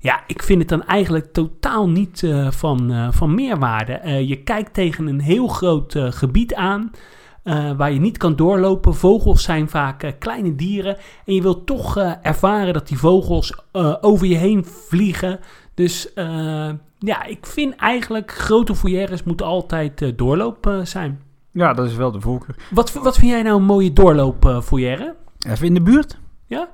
Ja, 0.00 0.22
ik 0.26 0.42
vind 0.42 0.58
het 0.58 0.68
dan 0.68 0.84
eigenlijk 0.84 1.32
totaal 1.32 1.88
niet 1.88 2.22
uh, 2.22 2.50
van, 2.50 2.92
uh, 2.92 3.08
van 3.10 3.34
meerwaarde. 3.34 4.00
Uh, 4.04 4.28
je 4.28 4.42
kijkt 4.42 4.74
tegen 4.74 5.06
een 5.06 5.20
heel 5.20 5.48
groot 5.48 5.96
gebied 5.98 6.54
aan. 6.54 6.90
waar 7.76 7.92
je 7.92 8.00
niet 8.00 8.16
kan 8.16 8.36
doorlopen. 8.36 8.94
Vogels 8.94 9.42
zijn 9.42 9.68
vaak 9.68 10.14
kleine 10.18 10.54
dieren. 10.54 10.96
En 11.24 11.34
je 11.34 11.42
wilt 11.42 11.66
toch 11.66 11.96
ervaren 12.22 12.72
dat 12.72 12.88
die 12.88 12.98
vogels 12.98 13.62
over 14.00 14.26
je 14.26 14.36
heen 14.36 14.64
vliegen. 14.64 15.40
Dus 15.74 16.12
ja, 16.98 17.24
ik 17.24 17.46
vind 17.46 17.76
eigenlijk 17.76 18.32
grote 18.32 18.74
foyeres 18.74 19.22
moeten 19.22 19.46
altijd 19.46 20.18
doorloop 20.18 20.80
zijn. 20.82 21.22
Ja, 21.52 21.72
dat 21.72 21.86
is 21.86 21.96
wel 21.96 22.10
de 22.10 22.20
voorkeur. 22.20 22.56
Wat, 22.70 22.92
wat 22.92 23.18
vind 23.18 23.30
jij 23.30 23.42
nou 23.42 23.56
een 23.56 23.64
mooie 23.64 23.92
doorloop 23.92 24.60
foyer? 24.64 25.14
Even 25.38 25.66
in 25.66 25.74
de 25.74 25.82
buurt? 25.82 26.18
Ja? 26.46 26.68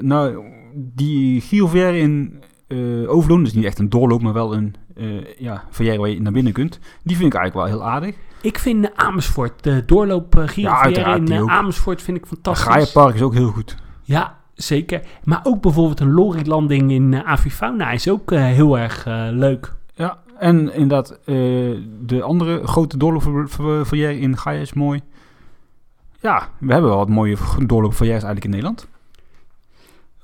Nou, 0.00 0.44
die 0.74 1.40
Giovière 1.40 1.98
in 1.98 2.42
uh, 2.68 3.10
Overloon, 3.10 3.44
dus 3.44 3.52
niet 3.52 3.64
echt 3.64 3.78
een 3.78 3.88
doorloop, 3.88 4.22
maar 4.22 4.32
wel 4.32 4.54
een 4.54 4.74
uh, 4.94 5.24
ja, 5.38 5.64
verrière 5.70 5.98
waar 5.98 6.08
je 6.08 6.20
naar 6.20 6.32
binnen 6.32 6.52
kunt. 6.52 6.78
Die 7.02 7.16
vind 7.16 7.32
ik 7.32 7.38
eigenlijk 7.38 7.54
wel 7.54 7.78
heel 7.78 7.90
aardig. 7.90 8.16
Ik 8.40 8.58
vind 8.58 8.96
Amersfoort, 8.96 9.62
de 9.62 9.82
doorloop 9.86 10.36
uh, 10.36 10.48
ja, 10.48 10.84
in 10.84 11.32
uh, 11.32 11.44
Amersfoort 11.46 12.02
vind 12.02 12.16
ik 12.16 12.26
fantastisch. 12.26 12.92
Park 12.92 13.14
is 13.14 13.22
ook 13.22 13.34
heel 13.34 13.50
goed. 13.50 13.76
Ja, 14.02 14.38
zeker. 14.54 15.02
Maar 15.24 15.40
ook 15.42 15.62
bijvoorbeeld 15.62 16.00
een 16.00 16.12
lorrylanding 16.12 16.90
in 16.90 17.12
uh, 17.12 17.20
Avifauna 17.20 17.90
is 17.90 18.08
ook 18.08 18.30
heel 18.30 18.78
erg 18.78 19.04
leuk. 19.30 19.74
Ja, 19.94 20.18
en 20.38 20.72
inderdaad, 20.72 21.18
de 22.00 22.22
andere 22.22 22.66
grote 22.66 22.96
doorloop 22.96 23.92
in 23.92 24.36
Gaia 24.38 24.60
is 24.60 24.72
mooi. 24.72 25.00
ja, 26.20 26.48
we 26.58 26.72
hebben 26.72 26.90
wel 26.90 26.98
wat 26.98 27.08
mooie 27.08 27.36
doorloop 27.66 27.94
van 27.94 28.06
juist 28.06 28.24
eigenlijk 28.24 28.44
in 28.44 28.50
Nederland. 28.50 28.88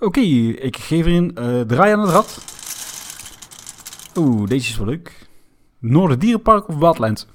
Oké, 0.03 0.21
ik 0.21 0.77
geef 0.77 1.07
erin 1.07 1.37
uh, 1.39 1.61
draai 1.61 1.93
aan 1.93 2.01
het 2.01 2.11
rad. 2.11 2.45
Oeh, 4.17 4.49
deze 4.49 4.71
is 4.71 4.77
wel 4.77 4.87
leuk. 4.87 5.27
Noorderdierenpark 5.79 6.69
of 6.69 6.77
Wildlands? 6.77 7.27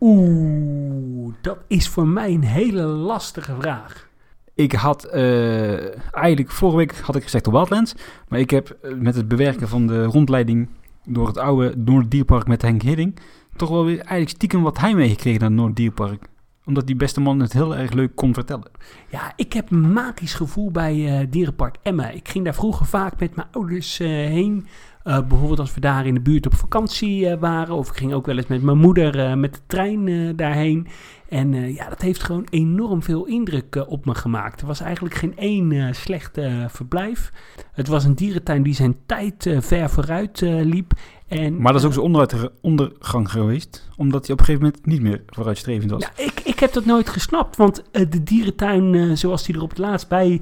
Oeh, 0.00 1.34
dat 1.40 1.58
is 1.66 1.88
voor 1.88 2.06
mij 2.06 2.30
een 2.30 2.44
hele 2.44 2.82
lastige 2.82 3.54
vraag. 3.60 4.08
Ik 4.54 4.72
had 4.72 5.08
uh, 5.14 6.14
eigenlijk 6.14 6.50
vorige 6.50 6.76
week 6.76 6.98
had 6.98 7.16
ik 7.16 7.22
gezegd 7.22 7.44
de 7.44 7.50
Wildlands, 7.50 7.94
maar 8.28 8.38
ik 8.38 8.50
heb 8.50 8.76
uh, 8.82 8.94
met 8.94 9.14
het 9.14 9.28
bewerken 9.28 9.68
van 9.68 9.86
de 9.86 10.04
rondleiding 10.04 10.68
door 11.04 11.26
het 11.26 11.38
oude 11.38 11.76
Noorddierpark 11.76 12.46
met 12.46 12.62
Henk 12.62 12.82
Hidding 12.82 13.18
toch 13.56 13.68
wel 13.68 13.84
weer 13.84 13.98
eigenlijk 13.98 14.30
stiekem 14.30 14.62
wat 14.62 14.78
hij 14.78 14.94
meegekregen 14.94 15.40
naar 15.40 15.48
het 15.48 15.58
Noorddierpark 15.58 16.28
omdat 16.68 16.86
die 16.86 16.96
beste 16.96 17.20
man 17.20 17.40
het 17.40 17.52
heel 17.52 17.76
erg 17.76 17.92
leuk 17.92 18.14
kon 18.14 18.34
vertellen. 18.34 18.70
Ja, 19.10 19.32
ik 19.36 19.52
heb 19.52 19.70
een 19.70 19.92
magisch 19.92 20.34
gevoel 20.34 20.70
bij 20.70 21.20
uh, 21.20 21.26
Dierenpark 21.30 21.76
Emma. 21.82 22.08
Ik 22.10 22.28
ging 22.28 22.44
daar 22.44 22.54
vroeger 22.54 22.86
vaak 22.86 23.20
met 23.20 23.36
mijn 23.36 23.48
ouders 23.50 24.00
uh, 24.00 24.08
heen. 24.08 24.66
Uh, 25.08 25.18
bijvoorbeeld 25.28 25.58
als 25.58 25.74
we 25.74 25.80
daar 25.80 26.06
in 26.06 26.14
de 26.14 26.20
buurt 26.20 26.46
op 26.46 26.54
vakantie 26.54 27.36
waren. 27.36 27.74
Of 27.74 27.88
ik 27.88 27.96
ging 27.96 28.12
ook 28.12 28.26
wel 28.26 28.36
eens 28.36 28.46
met 28.46 28.62
mijn 28.62 28.78
moeder 28.78 29.38
met 29.38 29.54
de 29.54 29.60
trein 29.66 30.36
daarheen. 30.36 30.86
En 31.28 31.72
ja, 31.74 31.88
dat 31.88 32.02
heeft 32.02 32.22
gewoon 32.22 32.46
enorm 32.50 33.02
veel 33.02 33.26
indruk 33.26 33.84
op 33.88 34.04
me 34.04 34.14
gemaakt. 34.14 34.60
Er 34.60 34.66
was 34.66 34.80
eigenlijk 34.80 35.14
geen 35.14 35.36
één 35.36 35.94
slecht 35.94 36.38
verblijf. 36.68 37.32
Het 37.72 37.88
was 37.88 38.04
een 38.04 38.14
dierentuin 38.14 38.62
die 38.62 38.74
zijn 38.74 38.96
tijd 39.06 39.56
ver 39.58 39.90
vooruit 39.90 40.40
liep. 40.40 40.92
En, 41.26 41.60
maar 41.60 41.72
dat 41.72 41.80
is 41.80 41.86
ook 41.86 41.92
zijn 41.92 42.50
ondergang 42.60 43.30
geweest, 43.30 43.88
omdat 43.96 44.26
hij 44.26 44.32
op 44.32 44.38
een 44.40 44.46
gegeven 44.46 44.66
moment 44.66 44.86
niet 44.86 45.02
meer 45.02 45.22
vooruitstrevend 45.26 45.90
was. 45.90 46.02
Ja, 46.02 46.24
ik, 46.24 46.40
ik 46.44 46.58
heb 46.58 46.72
dat 46.72 46.84
nooit 46.84 47.08
gesnapt, 47.08 47.56
want 47.56 47.82
de 47.92 48.22
dierentuin 48.22 49.16
zoals 49.18 49.44
die 49.44 49.54
er 49.54 49.62
op 49.62 49.70
het 49.70 49.78
laatst 49.78 50.08
bij 50.08 50.40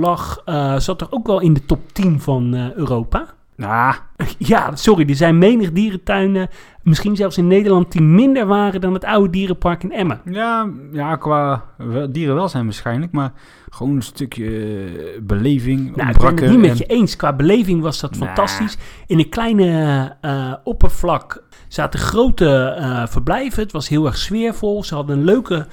lag, 0.00 0.42
zat 0.76 1.00
er 1.00 1.06
ook 1.10 1.26
wel 1.26 1.40
in 1.40 1.54
de 1.54 1.64
top 1.64 1.92
10 1.92 2.20
van 2.20 2.72
Europa. 2.74 3.26
Nou. 3.56 3.94
Ja, 4.38 4.76
sorry, 4.76 5.08
er 5.08 5.14
zijn 5.14 5.38
menig 5.38 5.72
dierentuinen, 5.72 6.48
misschien 6.82 7.16
zelfs 7.16 7.38
in 7.38 7.46
Nederland, 7.46 7.92
die 7.92 8.02
minder 8.02 8.46
waren 8.46 8.80
dan 8.80 8.94
het 8.94 9.04
oude 9.04 9.30
dierenpark 9.30 9.82
in 9.82 9.92
Emmen. 9.92 10.20
Ja, 10.24 10.70
ja 10.92 11.16
qua 11.16 11.64
dierenwelzijn 12.10 12.64
waarschijnlijk, 12.64 13.12
maar 13.12 13.32
gewoon 13.70 13.96
een 13.96 14.02
stukje 14.02 15.20
beleving. 15.22 15.96
Nou, 15.96 16.10
ik 16.10 16.18
ben 16.18 16.36
het 16.36 16.50
niet 16.50 16.68
met 16.68 16.78
je 16.78 16.86
eens. 16.86 17.16
Qua 17.16 17.32
beleving 17.32 17.82
was 17.82 18.00
dat 18.00 18.10
nah. 18.10 18.22
fantastisch. 18.22 18.76
In 19.06 19.18
een 19.18 19.28
kleine 19.28 20.16
uh, 20.22 20.54
oppervlak 20.64 21.42
zaten 21.68 22.00
grote 22.00 22.76
uh, 22.78 23.06
verblijven. 23.06 23.62
Het 23.62 23.72
was 23.72 23.88
heel 23.88 24.06
erg 24.06 24.16
sfeervol. 24.16 24.84
Ze 24.84 24.94
hadden 24.94 25.18
een 25.18 25.24
leuke 25.24 25.66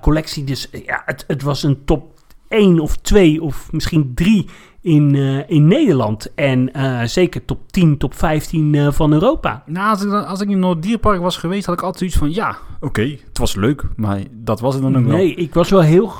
collectie. 0.00 0.44
Dus 0.44 0.68
ja, 0.86 1.02
het, 1.04 1.24
het 1.26 1.42
was 1.42 1.62
een 1.62 1.84
top 1.84 2.17
1 2.48 2.80
of 2.80 2.96
2 2.96 3.42
of 3.42 3.72
misschien 3.72 4.12
3 4.14 4.46
in, 4.80 5.14
uh, 5.14 5.50
in 5.50 5.66
Nederland. 5.66 6.34
En 6.34 6.70
uh, 6.76 7.02
zeker 7.02 7.44
top 7.44 7.72
10, 7.72 7.98
top 7.98 8.14
15 8.14 8.72
uh, 8.72 8.92
van 8.92 9.12
Europa. 9.12 9.62
Nou, 9.66 9.90
als 9.90 10.04
ik, 10.04 10.12
als 10.12 10.40
ik 10.40 10.48
in 10.48 10.58
Noorddierpark 10.58 11.20
was 11.20 11.36
geweest, 11.36 11.66
had 11.66 11.74
ik 11.74 11.82
altijd 11.82 11.98
zoiets 11.98 12.16
van... 12.16 12.44
Ja, 12.44 12.58
oké, 12.76 12.86
okay, 12.86 13.20
het 13.28 13.38
was 13.38 13.54
leuk, 13.54 13.84
maar 13.96 14.20
dat 14.30 14.60
was 14.60 14.74
het 14.74 14.82
dan 14.82 14.96
ook 14.96 15.02
nee, 15.02 15.10
wel. 15.10 15.18
Nee, 15.18 15.34
ik 15.34 15.54
was 15.54 15.70
wel 15.70 15.82
heel... 15.82 16.12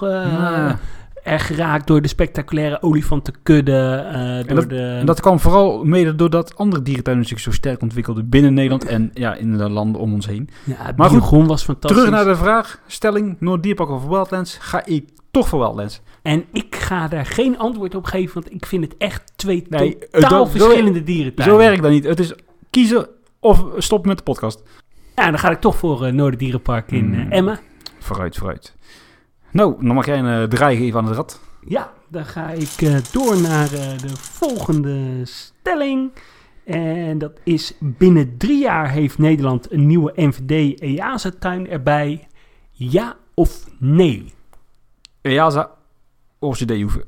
erg 1.22 1.46
geraakt 1.46 1.86
door 1.86 2.02
de 2.02 2.08
spectaculaire 2.08 2.82
olifantenkudde. 2.82 3.72
En, 4.46 4.54
dat, 4.54 4.68
de... 4.68 4.80
en 4.80 5.06
dat 5.06 5.20
kwam 5.20 5.40
vooral 5.40 5.84
mede 5.84 6.14
doordat 6.14 6.56
andere 6.56 6.82
dierentuinen 6.82 7.24
zich 7.24 7.40
zo 7.40 7.50
sterk 7.50 7.82
ontwikkelden 7.82 8.28
binnen 8.28 8.54
Nederland 8.54 8.84
en 8.84 9.10
ja, 9.14 9.34
in 9.34 9.56
de 9.56 9.70
landen 9.70 10.00
om 10.00 10.12
ons 10.12 10.26
heen. 10.26 10.48
Ja, 10.64 10.92
maar 10.96 11.10
goed, 11.10 11.46
was 11.46 11.64
fantastisch. 11.64 11.98
Terug 11.98 12.14
naar 12.14 12.24
de 12.24 12.36
vraagstelling, 12.36 13.36
Noorddierpark 13.40 13.90
of 13.90 14.04
Wildlands, 14.06 14.56
ga 14.60 14.84
ik 14.84 15.08
toch 15.30 15.48
voor 15.48 15.58
Wildlands. 15.58 16.00
En 16.28 16.44
ik 16.52 16.76
ga 16.76 17.08
daar 17.08 17.26
geen 17.26 17.58
antwoord 17.58 17.94
op 17.94 18.04
geven, 18.04 18.34
want 18.34 18.52
ik 18.52 18.66
vind 18.66 18.84
het 18.84 18.96
echt 18.98 19.32
twee 19.36 19.66
nee, 19.68 19.98
totaal 20.10 20.44
dat, 20.44 20.50
verschillende 20.50 21.02
dierentuinen. 21.02 21.56
Zo 21.56 21.62
werkt 21.62 21.82
dat 21.82 21.90
niet. 21.90 22.04
Het 22.04 22.20
is 22.20 22.34
kiezen 22.70 23.08
of 23.40 23.64
stop 23.76 24.06
met 24.06 24.16
de 24.16 24.22
podcast. 24.22 24.62
Ja, 25.14 25.30
dan 25.30 25.38
ga 25.38 25.50
ik 25.50 25.60
toch 25.60 25.76
voor 25.76 26.06
uh, 26.06 26.12
Noorderdierenpark 26.12 26.90
in 26.92 27.14
uh, 27.14 27.36
Emmen. 27.36 27.58
Vooruit, 27.98 28.36
vooruit. 28.36 28.74
Nou, 29.50 29.84
dan 29.84 29.94
mag 29.94 30.06
jij 30.06 30.18
een 30.18 30.42
uh, 30.42 30.48
draai 30.48 30.76
geven 30.76 30.98
aan 30.98 31.06
het 31.06 31.16
rad. 31.16 31.40
Ja, 31.66 31.92
dan 32.08 32.24
ga 32.24 32.50
ik 32.50 32.80
uh, 32.80 32.96
door 33.12 33.40
naar 33.40 33.68
de 33.70 34.16
volgende 34.16 35.24
stelling. 35.24 36.10
En 36.64 37.18
dat 37.18 37.40
is 37.44 37.74
binnen 37.80 38.36
drie 38.36 38.58
jaar 38.58 38.90
heeft 38.90 39.18
Nederland 39.18 39.72
een 39.72 39.86
nieuwe 39.86 40.12
NVD-EASA-tuin 40.16 41.68
erbij. 41.68 42.28
Ja 42.70 43.16
of 43.34 43.64
nee? 43.78 44.32
EASA 45.20 45.76
OCD 46.38 46.80
hoeven? 46.80 47.04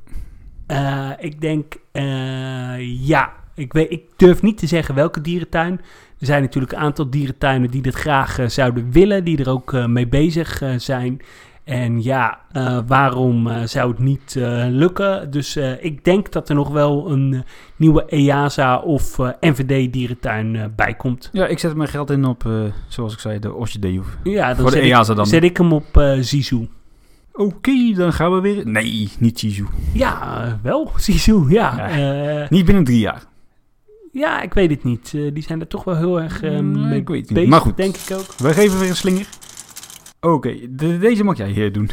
Uh, 0.67 1.09
ik 1.19 1.41
denk 1.41 1.75
uh, 1.93 3.07
ja. 3.07 3.39
Ik, 3.55 3.73
weet, 3.73 3.91
ik 3.91 4.03
durf 4.15 4.41
niet 4.41 4.57
te 4.57 4.67
zeggen 4.67 4.95
welke 4.95 5.21
dierentuin. 5.21 5.81
Er 6.19 6.25
zijn 6.25 6.41
natuurlijk 6.41 6.73
een 6.73 6.79
aantal 6.79 7.09
dierentuinen 7.09 7.71
die 7.71 7.81
dit 7.81 7.95
graag 7.95 8.39
uh, 8.39 8.47
zouden 8.47 8.91
willen, 8.91 9.23
die 9.23 9.37
er 9.37 9.49
ook 9.49 9.87
mee 9.87 10.07
bezig 10.07 10.61
zijn. 10.77 11.21
En 11.63 12.03
ja, 12.03 12.39
waarom 12.87 13.67
zou 13.67 13.89
het 13.89 13.99
niet 13.99 14.35
lukken? 14.69 15.31
Dus 15.31 15.57
ik 15.79 16.03
denk 16.03 16.31
dat 16.31 16.49
er 16.49 16.55
nog 16.55 16.69
wel 16.69 17.11
een 17.11 17.43
nieuwe 17.75 18.05
EASA 18.05 18.79
of 18.79 19.17
NVD-dierentuin 19.39 20.73
bij 20.75 20.93
komt. 20.93 21.29
Ja, 21.31 21.47
ik 21.47 21.59
zet 21.59 21.75
mijn 21.75 21.89
geld 21.89 22.09
in 22.09 22.25
op, 22.25 22.49
zoals 22.87 23.13
ik 23.13 23.19
zei, 23.19 23.39
de 23.39 23.47
hoeven. 23.47 24.19
Ja, 24.23 24.47
dan 24.47 24.55
Voor 24.55 24.71
de 24.71 24.77
zet 24.77 24.85
EASA 24.85 25.11
ik, 25.11 25.17
dan. 25.17 25.25
zet 25.25 25.43
ik 25.43 25.57
hem 25.57 25.71
op 25.73 26.15
Zizou. 26.19 26.67
Oké, 27.33 27.43
okay, 27.43 27.93
dan 27.93 28.13
gaan 28.13 28.33
we 28.33 28.41
weer. 28.41 28.67
Nee, 28.67 29.09
niet 29.19 29.39
Zizou. 29.39 29.67
Ja, 29.93 30.59
wel 30.63 30.91
Zizou, 30.97 31.51
ja. 31.51 31.87
ja. 31.95 32.41
Uh, 32.41 32.49
niet 32.49 32.65
binnen 32.65 32.83
drie 32.83 32.99
jaar. 32.99 33.23
Ja, 34.11 34.41
ik 34.41 34.53
weet 34.53 34.69
het 34.69 34.83
niet. 34.83 35.13
Uh, 35.15 35.33
die 35.33 35.43
zijn 35.43 35.59
er 35.59 35.67
toch 35.67 35.83
wel 35.83 35.95
heel 35.95 36.21
erg 36.21 36.41
mee 36.41 36.99
ik 36.99 37.07
weet 37.07 37.19
het 37.19 37.27
bezig, 37.27 37.35
niet. 37.35 37.49
Maar 37.49 37.61
goed, 37.61 37.77
denk 37.77 37.95
ik 37.95 38.15
ook. 38.17 38.33
We 38.37 38.53
geven 38.53 38.79
weer 38.79 38.89
een 38.89 38.95
slinger. 38.95 39.27
Oké, 40.19 40.33
okay, 40.33 40.67
de, 40.69 40.97
deze 40.97 41.23
mag 41.23 41.37
jij 41.37 41.49
hier 41.49 41.71
doen. 41.71 41.89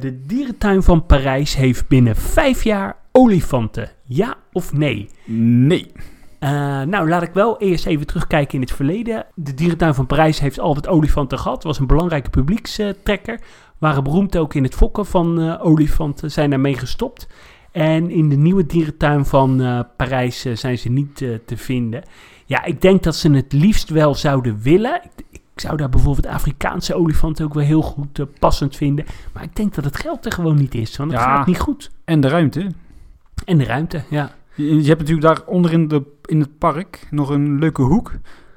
de 0.00 0.22
dierentuin 0.26 0.82
van 0.82 1.06
Parijs 1.06 1.56
heeft 1.56 1.88
binnen 1.88 2.16
vijf 2.16 2.64
jaar 2.64 2.96
olifanten. 3.12 3.90
Ja 4.04 4.34
of 4.52 4.72
nee? 4.72 5.08
Nee. 5.24 5.92
Uh, 6.40 6.82
nou, 6.82 7.08
laat 7.08 7.22
ik 7.22 7.32
wel 7.32 7.58
eerst 7.58 7.86
even 7.86 8.06
terugkijken 8.06 8.54
in 8.54 8.60
het 8.60 8.72
verleden. 8.72 9.26
De 9.34 9.54
dierentuin 9.54 9.94
van 9.94 10.06
Parijs 10.06 10.40
heeft 10.40 10.58
altijd 10.58 10.88
olifanten 10.88 11.38
gehad. 11.38 11.62
Was 11.62 11.78
een 11.78 11.86
belangrijke 11.86 12.30
publiekstrekker. 12.30 13.40
Waren 13.78 14.04
beroemd 14.04 14.36
ook 14.36 14.54
in 14.54 14.62
het 14.62 14.74
fokken 14.74 15.06
van 15.06 15.40
uh, 15.40 15.64
olifanten, 15.64 16.30
zijn 16.30 16.50
daarmee 16.50 16.78
gestopt. 16.78 17.28
En 17.72 18.10
in 18.10 18.28
de 18.28 18.36
nieuwe 18.36 18.66
dierentuin 18.66 19.24
van 19.24 19.60
uh, 19.60 19.80
Parijs 19.96 20.46
uh, 20.46 20.56
zijn 20.56 20.78
ze 20.78 20.88
niet 20.88 21.16
te 21.16 21.56
vinden. 21.56 22.02
Ja, 22.46 22.64
ik 22.64 22.80
denk 22.80 23.02
dat 23.02 23.16
ze 23.16 23.30
het 23.30 23.52
liefst 23.52 23.88
wel 23.88 24.14
zouden 24.14 24.58
willen. 24.62 25.00
Ik, 25.04 25.26
ik 25.30 25.42
zou 25.54 25.76
daar 25.76 25.88
bijvoorbeeld 25.88 26.26
Afrikaanse 26.26 26.94
olifanten 26.94 27.44
ook 27.44 27.54
wel 27.54 27.64
heel 27.64 27.82
goed 27.82 28.38
passend 28.38 28.76
vinden. 28.76 29.04
Maar 29.32 29.42
ik 29.42 29.56
denk 29.56 29.74
dat 29.74 29.84
het 29.84 29.96
geld 29.96 30.26
er 30.26 30.32
gewoon 30.32 30.56
niet 30.56 30.74
is, 30.74 30.96
want 30.96 31.10
het 31.10 31.20
ja, 31.20 31.36
gaat 31.36 31.46
niet 31.46 31.60
goed. 31.60 31.90
En 32.04 32.20
de 32.20 32.28
ruimte. 32.28 32.70
En 33.44 33.58
de 33.58 33.64
ruimte, 33.64 34.02
ja. 34.10 34.30
Je, 34.54 34.64
je 34.64 34.88
hebt 34.88 35.00
natuurlijk 35.00 35.26
daar 35.26 35.46
onder 35.46 35.72
in, 35.72 35.88
de, 35.88 36.02
in 36.24 36.40
het 36.40 36.58
park 36.58 37.06
nog 37.10 37.28
een 37.28 37.58
leuke 37.58 37.82
hoek. 37.82 38.12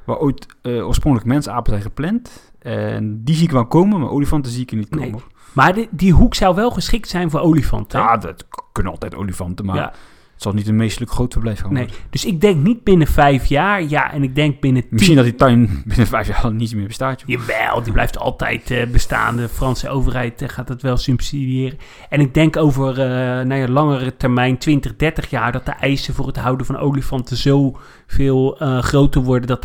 Waar 0.05 0.17
ooit 0.17 0.47
oorspronkelijk 0.63 1.29
mensapen 1.29 1.71
zijn 1.71 1.83
gepland. 1.83 2.48
En 2.59 3.23
die 3.23 3.35
zie 3.35 3.43
ik 3.43 3.51
wel 3.51 3.67
komen, 3.67 3.99
maar 3.99 4.09
olifanten 4.09 4.51
zie 4.51 4.61
ik 4.61 4.71
er 4.71 4.77
niet 4.77 4.89
komen. 4.89 5.11
Nee. 5.11 5.21
Maar 5.53 5.73
die, 5.73 5.87
die 5.91 6.13
hoek 6.13 6.35
zou 6.35 6.55
wel 6.55 6.71
geschikt 6.71 7.07
zijn 7.07 7.29
voor 7.29 7.39
olifanten. 7.39 7.99
Ja, 7.99 8.17
dat 8.17 8.47
kunnen 8.71 8.91
altijd 8.91 9.15
olifanten, 9.15 9.65
maar 9.65 9.75
ja. 9.75 9.93
Het 10.39 10.47
zal 10.47 10.57
niet 10.57 10.67
een 10.67 10.75
meestelijk 10.75 11.11
groot 11.11 11.31
verblijf 11.31 11.59
gaan 11.59 11.73
nee. 11.73 11.87
Dus 12.09 12.25
ik 12.25 12.41
denk 12.41 12.63
niet 12.63 12.83
binnen 12.83 13.07
vijf 13.07 13.45
jaar, 13.45 13.83
ja, 13.83 14.11
en 14.13 14.23
ik 14.23 14.35
denk 14.35 14.59
binnen 14.59 14.81
tien... 14.81 14.91
Misschien 14.91 15.15
dat 15.15 15.25
die 15.25 15.35
tuin 15.35 15.69
binnen 15.85 16.07
vijf 16.07 16.27
jaar 16.27 16.53
niet 16.53 16.75
meer 16.75 16.87
bestaat. 16.87 17.23
Joh. 17.25 17.39
Jawel, 17.39 17.83
die 17.83 17.93
blijft 17.93 18.17
altijd 18.17 18.71
uh, 18.71 18.85
bestaan. 18.85 19.35
De 19.35 19.49
Franse 19.49 19.89
overheid 19.89 20.41
uh, 20.41 20.49
gaat 20.49 20.67
dat 20.67 20.81
wel 20.81 20.97
subsidiëren. 20.97 21.77
En 22.09 22.19
ik 22.19 22.33
denk 22.33 22.57
over 22.57 22.89
uh, 22.89 23.05
nou 23.45 23.53
ja, 23.53 23.67
langere 23.67 24.17
termijn, 24.17 24.57
20, 24.57 24.95
30 24.95 25.29
jaar, 25.29 25.51
dat 25.51 25.65
de 25.65 25.71
eisen 25.71 26.13
voor 26.13 26.27
het 26.27 26.37
houden 26.37 26.65
van 26.65 26.77
olifanten 26.77 27.37
zo 27.37 27.77
veel 28.07 28.55
groter 28.81 29.21
worden 29.21 29.47
dat, 29.47 29.61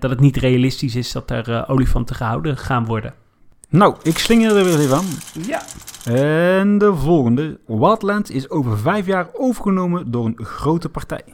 dat 0.00 0.10
het 0.10 0.20
niet 0.20 0.36
realistisch 0.36 0.96
is 0.96 1.12
dat 1.12 1.30
er 1.30 1.68
olifanten 1.68 2.16
gehouden 2.16 2.56
gaan 2.56 2.84
worden. 2.84 3.14
Nou, 3.68 3.96
ik 4.02 4.18
slinger 4.18 4.56
er 4.56 4.64
weer 4.64 4.80
even 4.80 4.96
aan. 4.96 5.06
Ja. 5.46 5.62
En 6.04 6.78
de 6.78 6.94
volgende. 6.94 7.60
Wildlands 7.66 8.30
is 8.30 8.50
over 8.50 8.78
vijf 8.78 9.06
jaar 9.06 9.28
overgenomen 9.32 10.10
door 10.10 10.26
een 10.26 10.44
grote 10.44 10.88
partij. 10.88 11.24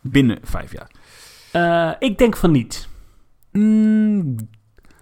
Binnen 0.00 0.38
vijf 0.42 0.72
jaar. 0.72 0.90
Uh, 1.52 1.94
ik 2.08 2.18
denk 2.18 2.36
van 2.36 2.50
niet. 2.50 2.88
Mm, 3.52 4.36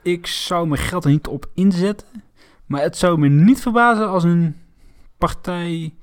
ik 0.02 0.26
zou 0.26 0.68
mijn 0.68 0.80
geld 0.80 1.04
er 1.04 1.10
niet 1.10 1.26
op 1.26 1.50
inzetten. 1.54 2.06
Maar 2.66 2.82
het 2.82 2.96
zou 2.96 3.18
me 3.18 3.28
niet 3.28 3.60
verbazen 3.60 4.08
als 4.08 4.24
een 4.24 4.56
partij... 5.18 5.94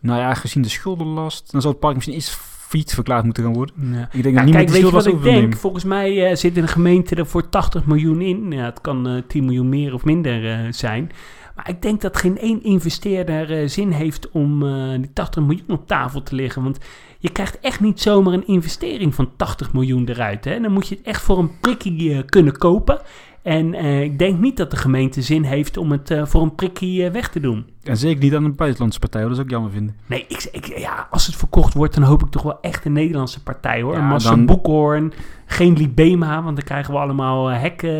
Nou 0.00 0.20
ja, 0.20 0.34
gezien 0.34 0.62
de 0.62 0.68
schuldenlast... 0.68 1.52
Dan 1.52 1.60
zou 1.60 1.72
het 1.72 1.82
park 1.82 1.94
misschien 1.94 2.16
iets 2.16 2.38
failliet 2.72 2.94
verklaard 2.94 3.24
moeten 3.24 3.42
gaan 3.44 3.54
worden. 3.54 3.74
Ja. 3.92 4.08
Ik 4.12 4.22
denk 4.22 4.24
Ja, 4.24 4.32
dat 4.32 4.44
niemand 4.44 4.54
kijk, 4.54 4.68
weet 4.68 4.86
je 4.86 4.90
wat 4.90 5.06
ik 5.06 5.22
denk? 5.22 5.56
Volgens 5.56 5.84
mij 5.84 6.26
eh, 6.26 6.36
zit 6.36 6.56
een 6.56 6.68
gemeente 6.68 7.14
er 7.14 7.26
voor 7.26 7.48
80 7.48 7.86
miljoen 7.86 8.20
in. 8.20 8.52
Ja, 8.52 8.64
het 8.64 8.80
kan 8.80 9.08
eh 9.08 9.22
10 9.26 9.44
miljoen 9.44 9.68
meer 9.68 9.94
of 9.94 10.04
minder 10.04 10.50
eh, 10.50 10.58
zijn. 10.70 11.10
Maar 11.56 11.68
ik 11.68 11.82
denk 11.82 12.00
dat 12.00 12.16
geen 12.16 12.38
één 12.38 12.62
investeerder 12.62 13.60
eh, 13.60 13.68
zin 13.68 13.90
heeft 13.90 14.30
om 14.30 14.62
eh, 14.66 14.98
die 14.98 15.12
80 15.12 15.42
miljoen 15.42 15.68
op 15.68 15.86
tafel 15.86 16.22
te 16.22 16.34
leggen. 16.34 16.62
Want 16.62 16.78
je 17.18 17.30
krijgt 17.30 17.60
echt 17.60 17.80
niet 17.80 18.00
zomaar 18.00 18.32
een 18.32 18.46
investering 18.46 19.14
van 19.14 19.30
80 19.36 19.72
miljoen 19.72 20.08
eruit. 20.08 20.44
Hè? 20.44 20.60
Dan 20.60 20.72
moet 20.72 20.88
je 20.88 20.94
het 20.94 21.06
echt 21.06 21.22
voor 21.22 21.38
een 21.38 21.58
prikkie 21.60 22.12
eh, 22.12 22.22
kunnen 22.26 22.58
kopen. 22.58 23.00
En 23.42 23.74
eh, 23.74 24.02
ik 24.02 24.18
denk 24.18 24.38
niet 24.38 24.56
dat 24.56 24.70
de 24.70 24.76
gemeente 24.76 25.22
zin 25.22 25.42
heeft 25.42 25.76
om 25.76 25.90
het 25.92 26.10
eh, 26.10 26.26
voor 26.26 26.42
een 26.42 26.54
prikkie 26.54 27.04
eh, 27.04 27.12
weg 27.12 27.28
te 27.28 27.40
doen. 27.40 27.66
En 27.82 27.96
zeker 27.96 28.22
niet 28.22 28.34
aan 28.34 28.44
een 28.44 28.54
buitenlandse 28.54 28.98
partij, 28.98 29.20
hoor. 29.20 29.28
dat 29.28 29.36
zou 29.38 29.48
ik 29.48 29.54
jammer 29.54 29.72
vinden. 29.72 29.96
Nee, 30.06 30.24
ik, 30.28 30.48
ik, 30.52 30.78
ja, 30.78 31.06
als 31.10 31.26
het 31.26 31.36
verkocht 31.36 31.74
wordt, 31.74 31.94
dan 31.94 32.02
hoop 32.02 32.22
ik 32.22 32.28
toch 32.30 32.42
wel 32.42 32.60
echt 32.60 32.84
een 32.84 32.92
Nederlandse 32.92 33.42
partij 33.42 33.82
hoor. 33.82 33.92
Ja, 33.94 33.98
een 33.98 34.06
Massa 34.06 34.30
dan- 34.30 34.46
Boekhoorn, 34.46 35.12
geen 35.46 35.76
Libema, 35.76 36.42
want 36.42 36.56
dan 36.56 36.64
krijgen 36.64 36.94
we 36.94 37.00
allemaal 37.00 37.46
hekken 37.46 37.90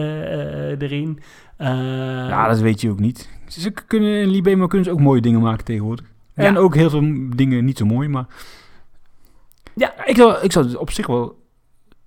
erin. 0.80 1.18
Ja, 1.58 2.48
dat 2.48 2.60
weet 2.60 2.80
je 2.80 2.90
ook 2.90 3.00
niet. 3.00 3.28
Ze 3.46 3.70
kunnen, 3.86 4.20
in 4.20 4.28
Libema 4.28 4.66
kunnen 4.66 4.86
ze 4.86 4.92
ook 4.92 5.00
mooie 5.00 5.20
dingen 5.20 5.40
maken 5.40 5.64
tegenwoordig. 5.64 6.06
En 6.34 6.52
Ja. 6.52 6.58
ook 6.58 6.74
heel 6.74 6.90
veel 6.90 7.02
dingen 7.36 7.64
niet 7.64 7.78
zo 7.78 7.84
mooi, 7.84 8.08
maar... 8.08 8.26
Ja. 9.74 10.06
ik 10.06 10.16
zou, 10.16 10.42
ik 10.42 10.52
zou 10.52 10.66
het 10.66 10.76
op 10.76 10.90
zich 10.90 11.06
wel 11.06 11.41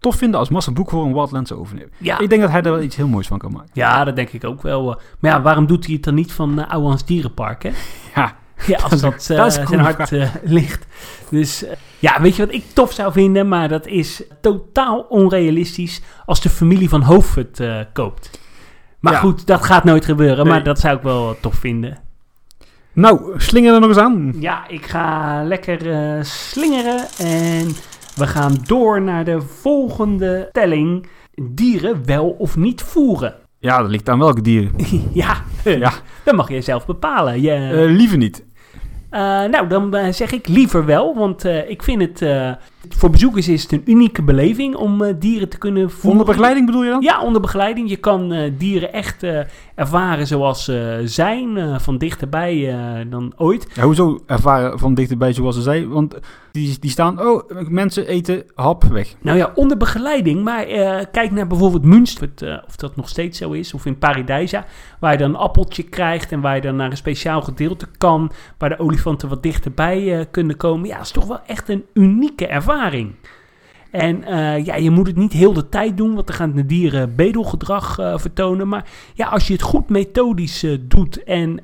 tof 0.05 0.15
vinden 0.15 0.39
als 0.39 0.49
Massa 0.49 0.71
Boek 0.71 0.89
voor 0.89 1.05
een 1.05 1.13
Wildlands 1.13 1.51
overneemt. 1.51 1.89
ja, 1.97 2.19
Ik 2.19 2.29
denk 2.29 2.41
dat 2.41 2.51
hij 2.51 2.61
daar 2.61 2.73
wel 2.73 2.81
iets 2.81 2.95
heel 2.95 3.07
moois 3.07 3.27
van 3.27 3.37
kan 3.37 3.51
maken. 3.51 3.69
ja, 3.73 4.03
dat 4.03 4.15
denk 4.15 4.29
ik 4.29 4.43
ook 4.43 4.61
wel. 4.61 4.91
eh. 4.91 5.01
Maar 5.19 5.31
ja, 5.31 5.41
waarom 5.41 5.65
doet 5.67 5.85
hij 5.85 5.93
het 5.93 6.03
dan 6.03 6.13
niet 6.13 6.31
van 6.31 6.59
uh, 6.59 6.69
Ouwans 6.71 7.05
Dierenpark, 7.05 7.63
hè? 7.63 7.69
Ja, 8.15 8.35
Ja, 8.67 8.77
als 8.89 9.01
dat, 9.07 9.27
eh, 9.29 9.37
dat 9.37 9.53
zijn 9.53 9.79
hart 9.79 10.11
eh, 10.11 10.29
ligt. 10.43 10.85
Dus 11.29 11.63
eh, 11.63 11.75
ja, 11.99 12.21
weet 12.21 12.35
je 12.35 12.45
wat 12.45 12.55
ik 12.55 12.63
tof 12.73 12.91
zou 12.91 13.11
vinden? 13.11 13.47
Maar 13.47 13.67
dat 13.69 13.87
is 13.87 14.23
totaal 14.41 14.99
onrealistisch 15.09 16.01
als 16.25 16.41
de 16.41 16.49
familie 16.49 16.89
van 16.89 17.01
Hoof 17.01 17.35
het 17.35 17.59
eh, 17.59 17.79
koopt. 17.93 18.39
Maar 18.99 19.13
Ja. 19.13 19.19
goed, 19.19 19.47
dat 19.47 19.63
gaat 19.63 19.83
nooit 19.83 20.05
gebeuren. 20.05 20.43
Nee. 20.45 20.53
Maar 20.53 20.63
dat 20.63 20.79
zou 20.79 20.97
ik 20.97 21.03
wel 21.03 21.37
tof 21.41 21.55
vinden. 21.55 21.97
Nou, 22.93 23.33
slinger 23.39 23.73
er 23.73 23.79
nog 23.79 23.89
eens 23.89 23.97
aan. 23.97 24.33
Ja, 24.39 24.67
ik 24.67 24.85
ga 24.85 25.43
lekker 25.43 25.91
eh, 25.91 26.23
slingeren 26.23 27.07
en 27.17 27.67
we 28.15 28.27
gaan 28.27 28.55
door 28.65 29.01
naar 29.01 29.25
de 29.25 29.41
volgende 29.41 30.49
telling. 30.51 31.07
Dieren 31.41 32.05
wel 32.05 32.29
of 32.29 32.57
niet 32.57 32.81
voeren? 32.81 33.35
Ja, 33.59 33.81
dat 33.81 33.89
ligt 33.89 34.09
aan 34.09 34.19
welke 34.19 34.41
dieren. 34.41 34.71
ja, 35.13 35.35
Ja. 35.63 35.91
dat 36.23 36.35
mag 36.35 36.49
je 36.49 36.61
zelf 36.61 36.85
bepalen. 36.85 37.41
Je, 37.41 37.51
Eh, 37.51 37.95
liever 37.95 38.17
niet. 38.17 38.45
eh, 39.09 39.19
nou, 39.43 39.67
dan 39.67 39.95
eh, 39.95 40.11
zeg 40.13 40.31
ik 40.31 40.47
liever 40.47 40.85
wel, 40.85 41.15
want 41.15 41.43
ik 41.67 41.83
vind 41.83 42.01
het... 42.01 42.21
voor 42.89 43.09
bezoekers 43.09 43.47
is 43.47 43.61
het 43.61 43.71
een 43.71 43.81
unieke 43.85 44.21
beleving 44.21 44.75
om 44.75 45.03
eh, 45.03 45.13
dieren 45.19 45.49
te 45.49 45.57
kunnen 45.57 45.89
voeren. 45.89 46.11
Onder 46.11 46.25
begeleiding 46.25 46.65
bedoel 46.65 46.83
je 46.83 46.89
dan? 46.89 47.01
Ja, 47.01 47.21
onder 47.21 47.41
begeleiding. 47.41 47.89
Je 47.89 47.95
kan 47.95 48.31
eh, 48.31 48.51
dieren 48.57 48.93
echt 48.93 49.23
eh, 49.23 49.39
ervaren 49.75 50.27
zoals 50.27 50.63
ze 50.63 51.01
zijn, 51.05 51.79
van 51.81 51.97
dichterbij 51.97 52.77
dan 53.09 53.33
ooit. 53.37 53.67
Ja, 53.73 53.83
hoezo 53.83 54.19
ervaren 54.25 54.79
van 54.79 54.93
dichterbij 54.93 55.33
zoals 55.33 55.55
ze 55.55 55.61
zei? 55.61 55.87
Want 55.87 56.15
die, 56.51 56.79
die 56.79 56.89
staan, 56.89 57.21
oh, 57.21 57.49
mensen 57.69 58.07
eten 58.07 58.43
hap 58.53 58.83
weg. 58.83 59.15
Nou 59.21 59.37
ja, 59.37 59.51
onder 59.55 59.77
begeleiding. 59.77 60.43
Maar 60.43 60.65
kijk 61.11 61.31
naar 61.31 61.47
bijvoorbeeld 61.47 61.83
Münster, 61.83 62.29
of, 62.67 62.75
dat 62.75 62.95
nog 62.95 63.09
steeds 63.09 63.37
zo 63.37 63.51
is. 63.51 63.73
Of 63.73 63.85
in 63.85 63.97
Paradijsa, 63.97 64.65
waar 64.99 65.11
je 65.11 65.17
dan 65.17 65.29
een 65.29 65.35
appeltje 65.35 65.83
krijgt 65.83 66.31
en 66.31 66.41
waar 66.41 66.55
je 66.55 66.61
dan 66.61 66.75
naar 66.75 66.91
een 66.91 66.97
speciaal 66.97 67.41
gedeelte 67.41 67.87
kan. 67.97 68.31
Waar 68.57 68.69
de 68.69 68.79
olifanten 68.79 69.29
wat 69.29 69.43
dichterbij 69.43 70.27
kunnen 70.31 70.57
komen. 70.57 70.87
Ja, 70.87 70.95
dat 70.95 71.05
is 71.05 71.11
toch 71.11 71.27
wel 71.27 71.39
echt 71.45 71.69
een 71.69 71.85
unieke 71.93 72.47
ervaring. 72.47 72.74
En 73.95 74.23
eh, 74.23 74.65
ja, 74.65 74.75
je 74.75 74.89
moet 74.89 75.07
het 75.07 75.15
niet 75.15 75.33
heel 75.33 75.53
de 75.53 75.69
tijd 75.69 75.97
doen, 75.97 76.13
want 76.13 76.27
dan 76.27 76.35
gaan 76.35 76.51
de 76.51 76.65
dieren 76.65 77.15
bedelgedrag 77.15 77.99
eh, 77.99 78.17
vertonen. 78.17 78.67
Maar 78.67 78.89
ja, 79.13 79.27
als 79.27 79.47
je 79.47 79.53
het 79.53 79.61
goed 79.61 79.89
methodisch 79.89 80.63
eh, 80.63 80.77
doet 80.81 81.23
en 81.23 81.55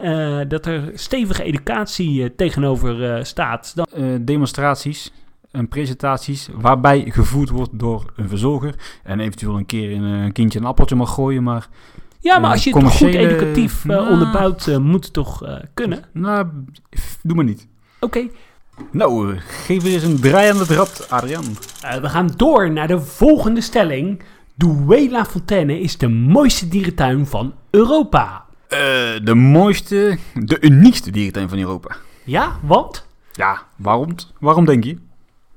dat 0.47 0.65
er 0.65 0.91
stevige 0.93 1.43
educatie 1.43 2.35
tegenover 2.35 3.25
staat, 3.25 3.75
dan 3.75 3.87
demonstraties 4.25 5.13
en 5.51 5.67
presentaties 5.67 6.49
waarbij 6.53 7.05
gevoerd 7.07 7.49
wordt 7.49 7.79
door 7.79 8.13
een 8.15 8.29
verzorger. 8.29 8.75
En 9.03 9.19
eventueel 9.19 9.57
een 9.57 9.65
keer 9.65 9.95
een, 9.95 10.03
een 10.03 10.31
kindje 10.31 10.59
een 10.59 10.65
appeltje 10.65 10.95
mag 10.95 11.13
gooien, 11.13 11.43
maar... 11.43 11.67
Ja, 12.19 12.39
maar 12.39 12.51
als 12.51 12.63
je 12.63 12.77
het 12.77 12.91
goed 12.93 13.13
educatief 13.13 13.85
Nou. 13.85 14.09
onderbouwt, 14.09 14.79
moet 14.79 15.03
het 15.03 15.13
toch 15.13 15.61
kunnen? 15.73 16.03
Nou, 16.13 16.47
doe 17.23 17.35
maar 17.35 17.45
niet. 17.45 17.67
Oké, 17.99 18.27
Nou, 18.91 19.33
eh, 19.35 19.41
geef 19.47 19.83
eens 19.83 20.03
een 20.03 20.19
draai 20.19 20.49
aan 20.51 20.57
het 20.57 20.69
rad, 20.69 21.07
Adrian. 21.09 21.43
eh, 21.81 21.95
we 21.95 22.09
gaan 22.09 22.29
door 22.35 22.71
naar 22.71 22.87
de 22.87 22.99
volgende 22.99 23.61
stelling. 23.61 24.21
Douala 24.55 25.25
Fontaine 25.25 25.79
is 25.79 25.97
de 25.97 26.07
mooiste 26.07 26.67
dierentuin 26.67 27.25
van 27.25 27.53
Europa. 27.69 28.45
Eh, 28.67 28.79
de 29.23 29.35
mooiste, 29.35 30.17
de 30.33 30.57
uniekste 30.61 31.11
dierentuin 31.11 31.49
van 31.49 31.57
Europa. 31.57 31.95
Ja, 32.23 32.55
wat? 32.61 33.07
Ja, 33.31 33.61
waarom? 33.75 34.15
Waarom 34.39 34.65
denk 34.65 34.83
je? 34.83 34.97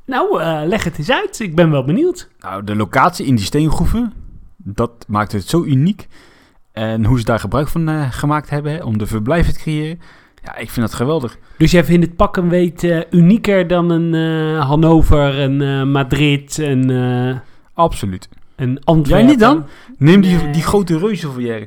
Nou, 0.06 0.42
leg 0.66 0.84
het 0.84 0.98
eens 0.98 1.10
uit. 1.10 1.40
Ik 1.40 1.54
ben 1.54 1.70
wel 1.70 1.84
benieuwd. 1.84 2.28
Nou, 2.38 2.64
de 2.64 2.76
locatie 2.76 3.26
in 3.26 3.34
die 3.34 3.44
steengroeven, 3.44 4.12
dat 4.56 5.04
maakt 5.08 5.32
het 5.32 5.48
zo 5.48 5.64
uniek. 5.64 6.06
En 6.72 7.04
hoe 7.04 7.18
ze 7.18 7.24
daar 7.24 7.40
gebruik 7.40 7.68
van 7.68 8.12
gemaakt 8.12 8.50
hebben 8.50 8.72
hè, 8.72 8.82
om 8.82 8.98
de 8.98 9.06
verblijven 9.06 9.52
te 9.52 9.58
creëren. 9.58 10.00
Ja, 10.44 10.56
ik 10.56 10.70
vind 10.70 10.86
dat 10.86 10.94
geweldig. 10.94 11.38
Dus 11.58 11.70
jij 11.70 11.84
vindt 11.84 12.06
het 12.06 12.16
pak 12.16 12.36
en 12.36 12.48
weet 12.48 12.84
eh, 12.84 13.00
unieker 13.10 13.66
dan 13.66 13.90
een 13.90 14.14
eh, 14.14 14.66
Hannover, 14.68 15.38
een 15.40 15.62
eh, 15.62 15.82
Madrid, 15.82 16.58
een, 16.58 16.90
eh 16.90 17.36
Absoluut. 17.74 18.28
een 18.56 18.80
Antwerpen? 18.84 19.22
Jij 19.24 19.30
niet 19.34 19.40
dan? 19.40 19.64
Neem 19.98 20.20
die, 20.20 20.36
Nee. 20.36 20.50
die 20.52 20.62
grote 20.62 20.98
reuzenvolière. 20.98 21.66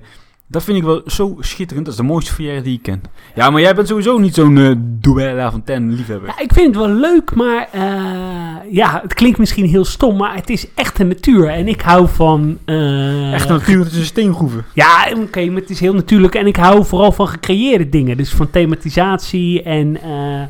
Dat 0.49 0.63
vind 0.63 0.77
ik 0.77 0.83
wel 0.83 1.01
zo 1.05 1.37
schitterend. 1.39 1.85
Dat 1.85 1.93
is 1.93 1.99
de 1.99 2.05
mooiste 2.07 2.33
volière 2.33 2.61
die 2.61 2.73
ik 2.73 2.81
ken. 2.81 3.01
Ja, 3.35 3.49
maar 3.49 3.61
jij 3.61 3.75
bent 3.75 3.87
sowieso 3.87 4.17
niet 4.17 4.33
zo'n 4.33 4.55
uh, 4.55 4.75
Douala 4.77 5.51
Fontaine 5.51 5.93
liefhebber. 5.93 6.27
Ja, 6.29 6.39
ik 6.39 6.53
vind 6.53 6.75
het 6.75 6.85
wel 6.85 6.93
leuk, 6.95 7.35
maar 7.35 7.67
eh, 7.71 8.71
ja, 8.71 8.99
het 9.03 9.13
klinkt 9.13 9.37
misschien 9.37 9.65
heel 9.65 9.85
stom, 9.85 10.17
maar 10.17 10.35
het 10.35 10.49
is 10.49 10.67
echte 10.75 11.03
natuur. 11.03 11.47
En 11.47 11.67
ik 11.67 11.81
hou 11.81 12.07
van... 12.07 12.57
eh, 12.65 13.33
Echt 13.33 13.49
natuurlijk, 13.49 13.83
het 13.85 13.93
is 13.93 13.99
een 13.99 14.05
steengroeven. 14.05 14.65
Ja, 14.73 15.07
oké, 15.15 15.45
maar 15.45 15.61
het 15.61 15.69
is 15.69 15.79
heel 15.79 15.93
natuurlijk. 15.93 16.35
En 16.35 16.47
ik 16.47 16.55
hou 16.55 16.85
vooral 16.85 17.11
van 17.11 17.27
gecreëerde 17.27 17.89
dingen. 17.89 18.17
Dus 18.17 18.33
van 18.33 18.49
thematisatie 18.49 19.63
en... 19.63 20.01
eh, 20.01 20.41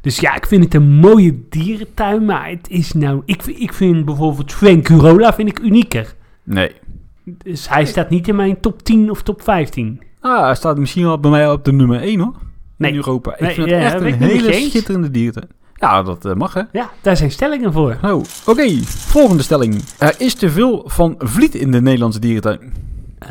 dus 0.00 0.18
ja, 0.20 0.34
ik 0.36 0.46
vind 0.46 0.64
het 0.64 0.74
een 0.74 0.90
mooie 0.92 1.40
dierentuin, 1.48 2.24
maar 2.24 2.48
het 2.48 2.68
is 2.68 2.92
nou... 2.92 3.22
Ik, 3.24 3.46
ik 3.46 3.72
vind 3.72 4.04
bijvoorbeeld 4.04 4.52
Frank 4.52 4.84
Curola 4.84 5.34
vind 5.34 5.48
ik 5.48 5.58
unieker. 5.58 6.14
Nee. 6.44 6.70
Dus 7.36 7.68
hij 7.68 7.84
staat 7.84 8.10
niet 8.10 8.28
in 8.28 8.36
mijn 8.36 8.60
top 8.60 8.82
10 8.82 9.10
of 9.10 9.22
top 9.22 9.42
15. 9.42 10.00
Ah, 10.20 10.44
hij 10.44 10.54
staat 10.54 10.78
misschien 10.78 11.04
wel 11.04 11.18
bij 11.18 11.30
mij 11.30 11.50
op 11.50 11.64
de 11.64 11.72
nummer 11.72 12.00
1 12.00 12.20
hoor. 12.20 12.34
Nee. 12.76 12.90
In 12.90 12.96
Europa. 12.96 13.32
Ik 13.32 13.40
Nee, 13.40 13.54
vind 13.54 13.70
het 13.70 13.80
ja, 13.80 13.84
echt 13.84 14.00
een 14.00 14.12
hele 14.14 14.52
schitterende 14.52 15.10
dierentuin. 15.10 15.48
Ja, 15.74 16.02
dat 16.02 16.24
eh, 16.24 16.34
mag 16.34 16.54
hè. 16.54 16.62
Ja, 16.72 16.90
daar 17.00 17.16
zijn 17.16 17.30
stellingen 17.30 17.72
voor. 17.72 17.98
Nou, 18.02 18.24
oké. 18.46 18.68
Volgende 18.84 19.42
stelling. 19.42 19.82
Er 19.98 20.14
is 20.18 20.34
te 20.34 20.50
veel 20.50 20.82
van 20.86 21.14
vliet 21.18 21.54
in 21.54 21.70
de 21.70 21.80
Nederlandse 21.80 22.20
dierentuin. 22.20 22.72
Eh, 23.18 23.30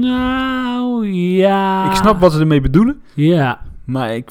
nou, 0.00 1.08
ja. 1.12 1.90
Ik 1.90 1.96
snap 1.96 2.20
wat 2.20 2.32
ze 2.32 2.40
ermee 2.40 2.60
bedoelen. 2.60 3.00
Ja. 3.14 3.60
Maar 3.84 4.14
ik, 4.14 4.30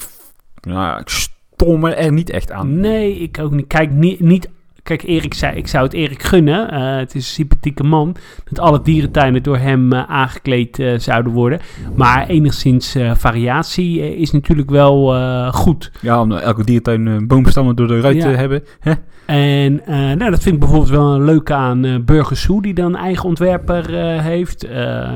nou, 0.60 1.00
ik 1.00 1.08
stom 1.08 1.84
er 1.84 2.12
niet 2.12 2.30
echt 2.30 2.50
aan. 2.50 2.80
Nee, 2.80 3.18
ik 3.18 3.38
ook 3.38 3.50
niet. 3.50 3.66
Kijk, 3.66 3.90
niet, 3.90 4.20
niet 4.20 4.48
kijk 4.82 5.02
Erik 5.02 5.34
zei, 5.34 5.56
ik 5.56 5.66
zou 5.66 5.84
het 5.84 5.92
Erik 5.92 6.22
gunnen. 6.22 6.70
Eh, 6.70 6.96
het 6.96 7.14
is 7.14 7.26
een 7.26 7.32
sympathieke 7.32 7.82
man. 7.82 8.16
Dat 8.44 8.58
alle 8.58 8.82
dierentuinen 8.82 9.42
door 9.42 9.56
hem 9.56 9.92
eh, 9.92 10.02
aangekleed 10.02 10.78
eh, 10.78 10.98
zouden 10.98 11.32
worden. 11.32 11.60
Maar 11.94 12.26
enigszins 12.26 12.96
variatie 13.12 14.16
is 14.16 14.30
natuurlijk 14.30 14.70
wel 14.70 15.14
goed. 15.52 15.90
Ja, 16.00 16.20
om 16.20 16.32
elke 16.32 16.64
dierentuin 16.64 17.26
boomstammen 17.26 17.76
door 17.76 17.86
de 17.88 18.00
ruit 18.00 18.16
Ja. 18.16 18.22
te 18.22 18.28
hebben. 18.28 18.62
Hè? 18.80 18.92
En 19.26 19.82
nou, 20.18 20.30
dat 20.30 20.42
vind 20.42 20.54
ik 20.54 20.60
bijvoorbeeld 20.60 20.90
wel 20.90 21.14
een 21.14 21.24
leuke 21.24 21.54
aan 21.54 22.02
Burgers 22.04 22.42
Zoo, 22.42 22.60
die 22.60 22.74
dan 22.74 22.96
eigen 22.96 23.24
ontwerper 23.24 23.90
heeft. 24.20 24.68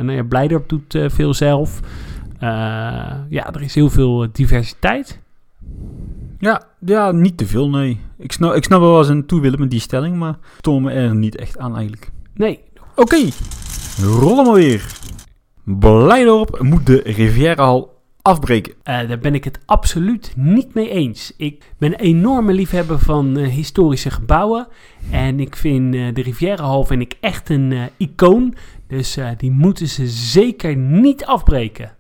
Nou 0.02 0.12
ja, 0.12 0.22
Blijdorp 0.22 0.68
doet 0.68 0.98
veel 1.06 1.34
zelf. 1.34 1.80
Ja, 3.28 3.52
er 3.52 3.62
is 3.62 3.74
heel 3.74 3.90
veel 3.90 4.26
diversiteit. 4.32 5.22
Ja, 6.44 6.62
ja, 6.80 7.12
niet 7.12 7.36
te 7.36 7.46
veel, 7.46 7.70
nee. 7.70 8.00
Ik 8.18 8.32
snap, 8.32 8.54
ik 8.54 8.64
snap 8.64 8.80
wel 8.80 8.98
eens 8.98 9.08
een 9.08 9.26
toe 9.26 9.40
willen 9.40 9.60
met 9.60 9.70
die 9.70 9.80
stelling, 9.80 10.16
maar 10.16 10.38
me 10.64 10.90
er 10.90 11.14
niet 11.14 11.36
echt 11.36 11.58
aan 11.58 11.76
eigenlijk. 11.76 12.10
Nee, 12.34 12.60
Oké, 12.96 13.28
rollen 14.00 14.44
maar 14.44 14.54
weer. 14.54 14.86
Blijdorp 15.64 16.62
moet 16.62 16.86
de 16.86 17.00
Rivierenhal 17.04 18.02
afbreken. 18.22 18.74
Eh, 18.82 19.08
daar 19.08 19.18
ben 19.18 19.34
ik 19.34 19.44
het 19.44 19.58
absoluut 19.66 20.32
niet 20.36 20.74
mee 20.74 20.90
eens. 20.90 21.32
Ik 21.36 21.72
ben 21.78 21.92
een 21.92 21.98
enorme 21.98 22.52
liefhebber 22.52 22.98
van 22.98 23.36
eh, 23.36 23.48
historische 23.48 24.10
gebouwen. 24.10 24.66
En 25.10 25.40
ik 25.40 25.56
vind 25.56 25.94
eh, 25.94 26.14
de 26.14 26.22
Rivierenhal 26.22 26.84
vind 26.84 27.02
ik 27.02 27.16
echt 27.20 27.48
een 27.48 27.74
icoon. 27.96 28.54
Dus 28.86 29.18
die 29.36 29.50
moeten 29.50 29.88
ze 29.88 30.06
zeker 30.06 30.76
niet 30.76 31.24
afbreken. 31.24 31.96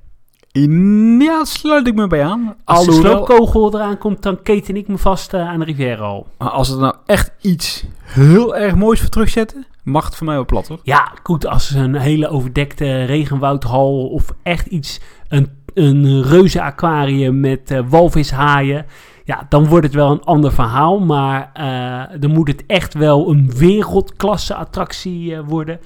Ja, 1.18 1.44
sluit 1.44 1.86
ik 1.86 1.94
me 1.94 2.06
bij 2.06 2.24
aan. 2.24 2.54
Als 2.64 2.86
de 2.86 2.92
sloopkogel 2.92 3.74
eraan 3.74 3.98
komt, 3.98 4.22
dan 4.22 4.42
keten 4.42 4.76
ik 4.76 4.88
me 4.88 4.98
vast 4.98 5.34
eh, 5.34 5.48
aan 5.48 5.58
de 5.58 5.64
Riviera 5.64 6.04
al. 6.04 6.26
Maar 6.38 6.50
als 6.50 6.68
het 6.68 6.78
nou 6.78 6.94
echt 7.06 7.32
iets 7.40 7.84
heel 8.02 8.56
erg 8.56 8.74
moois 8.74 9.00
voor 9.00 9.08
terugzetten, 9.08 9.66
mag 9.82 10.04
het 10.04 10.16
voor 10.16 10.26
mij 10.26 10.34
wel 10.34 10.44
plat 10.44 10.68
hoor. 10.68 10.78
Ja, 10.82 11.12
goed, 11.22 11.46
als 11.46 11.70
een 11.70 11.94
hele 11.94 12.28
overdekte 12.28 13.04
regenwoudhal 13.04 14.08
of 14.08 14.34
echt 14.42 14.66
iets, 14.66 15.00
een, 15.28 15.48
een 15.74 16.22
reuze 16.22 16.62
aquarium 16.62 17.40
met 17.40 17.70
eh, 17.70 17.80
walvishaaien. 17.88 18.86
Ja, 19.24 19.46
dan 19.48 19.66
wordt 19.66 19.86
het 19.86 19.94
wel 19.94 20.10
een 20.10 20.24
ander 20.24 20.52
verhaal. 20.52 21.00
Maar 21.00 21.50
eh, 21.52 22.20
dan 22.20 22.30
moet 22.30 22.48
het 22.48 22.64
echt 22.66 22.94
wel 22.94 23.30
een 23.30 23.52
wereldklasse 23.56 24.54
attractie 24.54 25.40
worden. 25.40 25.80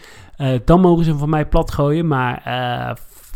Dan 0.64 0.80
mogen 0.80 1.04
ze 1.04 1.10
hem 1.10 1.18
van 1.18 1.30
mij 1.30 1.46
plat 1.46 1.72
gooien. 1.72 2.06
Maar 2.06 2.42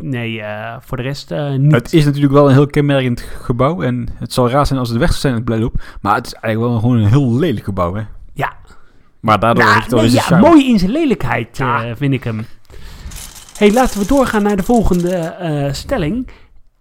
nee, 0.01 0.41
eh, 0.41 0.77
voor 0.81 0.97
de 0.97 1.03
rest 1.03 1.31
eh, 1.31 1.51
niet. 1.55 1.73
Het 1.73 1.93
is 1.93 2.05
natuurlijk 2.05 2.33
wel 2.33 2.47
een 2.47 2.53
heel 2.53 2.67
kenmerkend 2.67 3.21
gebouw. 3.21 3.83
En 3.83 4.09
het 4.19 4.33
zal 4.33 4.51
raar 4.51 4.67
zijn 4.67 4.79
als 4.79 4.89
het 4.89 4.99
weg 4.99 5.09
zou 5.09 5.21
zijn 5.21 5.35
uit 5.35 5.45
Blijloop. 5.45 5.83
Maar 6.01 6.15
het 6.15 6.27
is 6.27 6.33
eigenlijk 6.33 6.73
wel 6.73 6.81
gewoon 6.83 6.99
een 6.99 7.09
heel 7.09 7.35
lelijk 7.35 7.65
gebouw, 7.65 7.95
hè? 7.95 8.03
Ja. 8.35 8.53
Maar 9.21 9.39
daardoor 9.41 9.65
Nou, 9.65 9.75
heeft 9.75 9.87
het 9.87 9.95
wel 9.95 10.03
nee, 10.03 10.13
ja, 10.13 10.21
charme. 10.21 10.49
mooi 10.49 10.69
in 10.69 10.79
zijn 10.79 10.91
lelijkheid, 10.91 11.61
eh, 11.61 11.81
vind 11.95 12.13
ik 12.13 12.25
hem. 12.25 12.47
hey, 13.57 13.73
laten 13.73 14.01
we 14.01 14.07
doorgaan 14.07 14.43
naar 14.43 14.57
de 14.57 14.63
volgende 14.63 15.71
stelling. 15.73 16.29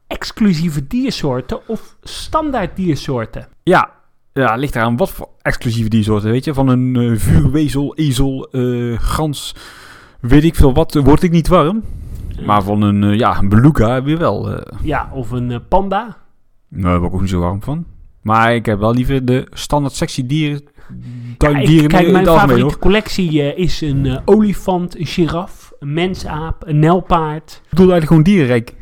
Exclusieve 0.08 0.88
diersoorten 0.88 1.67
of 1.67 1.95
standaard 2.04 2.76
diersoorten? 2.76 3.47
Ja, 3.63 3.89
ja, 4.34 4.56
ligt 4.56 4.76
eraan 4.76 4.97
wat 4.97 5.12
voor 5.12 5.30
exclusieve 5.41 5.89
diersoorten, 5.89 6.32
weet 6.32 6.45
je. 6.45 6.54
Van 6.54 6.67
een 6.67 7.19
vuurwezel, 7.19 7.95
ezel, 7.95 8.50
gans, 8.97 9.56
weet 10.19 10.43
ik 10.43 10.56
veel 10.56 10.74
wat, 10.74 10.93
word 10.93 11.24
ik 11.24 11.32
niet 11.32 11.47
warm. 11.47 11.84
Maar 12.45 12.63
van 12.63 12.82
een, 12.82 13.04
eh, 13.04 13.17
ja, 13.17 13.38
een 13.38 13.49
beluga 13.49 14.04
weer 14.04 14.17
wel. 14.17 14.51
eh 14.51 14.77
Ja, 14.82 15.10
of 15.13 15.32
een 15.32 15.51
eh, 15.51 15.58
panda. 15.67 16.17
nou, 16.67 16.84
daar 16.84 16.97
word 16.99 17.10
ik 17.10 17.13
ook 17.15 17.21
niet 17.21 17.30
zo 17.30 17.39
warm 17.39 17.62
van. 17.63 17.86
Maar 18.21 18.56
ik 18.56 18.65
heb 18.65 18.80
wel 18.80 18.93
liever 18.93 19.25
de 19.25 19.47
standaard 19.51 19.93
sectie 19.95 20.25
dieren, 20.25 20.62
Ja, 21.38 21.51
kijk, 21.88 22.12
mijn 22.12 22.25
favoriete 22.25 22.77
collectie 22.80 23.56
is 23.56 23.82
een 23.82 24.19
olifant, 24.25 24.99
een 24.99 25.06
giraf, 25.06 25.71
een 25.80 25.93
mensaap, 25.93 26.63
een 26.67 26.80
nelpaard. 26.80 27.62
Ik 27.63 27.69
bedoel 27.69 27.91
eigenlijk 27.91 28.08
gewoon 28.08 28.23
dierenrijk. 28.23 28.75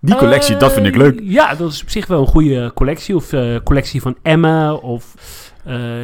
Die 0.00 0.16
collectie, 0.16 0.56
dat 0.56 0.72
vind 0.72 0.86
ik 0.86 0.96
leuk. 0.96 1.20
Ja, 1.22 1.54
dat 1.54 1.72
is 1.72 1.82
op 1.82 1.88
zich 1.90 2.06
wel 2.06 2.20
een 2.20 2.26
goede 2.26 2.70
collectie. 2.74 3.14
Of 3.16 3.32
eh 3.32 3.56
collectie 3.64 4.00
van 4.00 4.16
emmen. 4.22 4.82
Of 4.82 5.14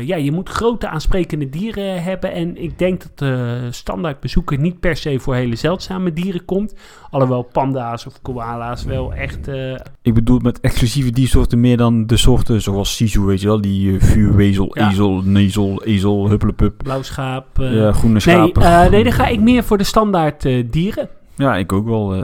ja, 0.06 0.16
je 0.16 0.32
moet 0.32 0.48
grote 0.48 0.88
aansprekende 0.88 1.48
dieren 1.48 2.02
hebben. 2.02 2.32
En 2.32 2.62
ik 2.62 2.78
denk 2.78 3.02
dat 3.02 3.18
de 3.18 3.66
standaard 3.70 4.20
bezoeker 4.20 4.58
niet 4.58 4.80
per 4.80 4.96
se 4.96 5.18
voor 5.18 5.34
hele 5.34 5.56
zeldzame 5.56 6.12
dieren 6.12 6.44
komt. 6.44 6.74
Alhoewel 7.10 7.42
panda's 7.42 8.06
of 8.06 8.22
koala's 8.22 8.84
wel 8.84 9.14
echt 9.14 9.48
eh, 9.48 9.74
Ik 10.02 10.14
bedoel 10.14 10.38
met 10.38 10.60
exclusieve 10.60 11.10
diersoorten 11.10 11.60
meer 11.60 11.76
dan 11.76 12.06
de 12.06 12.16
soorten 12.16 12.62
zoals 12.62 12.96
Sisu, 12.96 13.20
weet 13.20 13.40
je 13.40 13.46
wel. 13.46 13.60
Die 13.60 13.94
eh, 13.96 14.02
vuurwezel, 14.02 14.70
Ja. 14.78 14.90
ezel, 14.90 15.22
nezel, 15.24 15.82
ezel, 15.84 16.28
huppelepup. 16.28 16.82
blauw 16.82 17.02
schaap. 17.02 17.58
eh. 17.58 17.74
ja, 17.74 17.92
groene 17.92 18.12
nee, 18.12 18.20
schapen. 18.20 18.62
eh, 18.62 18.90
nee, 18.90 19.02
dan 19.04 19.12
ga 19.12 19.26
ik 19.26 19.40
meer 19.40 19.64
voor 19.64 19.78
de 19.78 19.84
standaard 19.84 20.44
eh, 20.44 20.64
dieren. 20.70 21.08
Ja, 21.36 21.56
ik 21.56 21.72
ook 21.72 21.86
wel. 21.86 22.14
eh. 22.14 22.22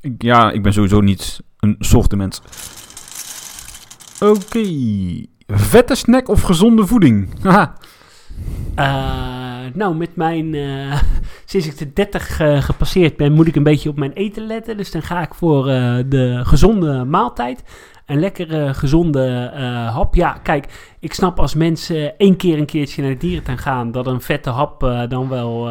Ik, 0.00 0.22
ja, 0.22 0.50
ik 0.50 0.62
ben 0.62 0.72
sowieso 0.72 1.00
niet 1.00 1.40
een 1.60 1.76
soortenmens. 1.78 2.42
Oké. 4.20 4.60
Vette 5.54 5.94
snack 5.94 6.28
of 6.28 6.42
gezonde 6.42 6.86
voeding? 6.86 7.28
Eh, 8.74 9.58
nou, 9.74 9.94
met 9.96 10.16
mijn. 10.16 10.54
eh, 10.54 11.00
sinds 11.44 11.66
ik 11.66 11.78
de 11.78 11.92
30 11.92 12.40
eh, 12.40 12.62
gepasseerd 12.62 13.16
ben, 13.16 13.32
moet 13.32 13.46
ik 13.46 13.56
een 13.56 13.62
beetje 13.62 13.88
op 13.88 13.98
mijn 13.98 14.12
eten 14.12 14.46
letten. 14.46 14.76
Dus 14.76 14.90
dan 14.90 15.02
ga 15.02 15.22
ik 15.22 15.34
voor 15.34 15.64
de 15.64 16.40
gezonde 16.42 17.04
maaltijd. 17.04 17.64
Een 18.06 18.20
lekkere, 18.20 18.74
gezonde 18.74 19.50
hap. 19.92 20.14
Ja, 20.14 20.32
kijk, 20.32 20.94
ik 21.00 21.14
snap 21.14 21.38
als 21.38 21.54
mensen 21.54 22.18
één 22.18 22.36
keer 22.36 22.58
een 22.58 22.66
keertje 22.66 23.02
naar 23.02 23.10
de 23.10 23.16
dierentuin 23.16 23.58
gaan, 23.58 23.92
dat 23.92 24.06
een 24.06 24.20
vette 24.20 24.50
hap 24.50 24.80
dan 25.08 25.28
wel 25.28 25.68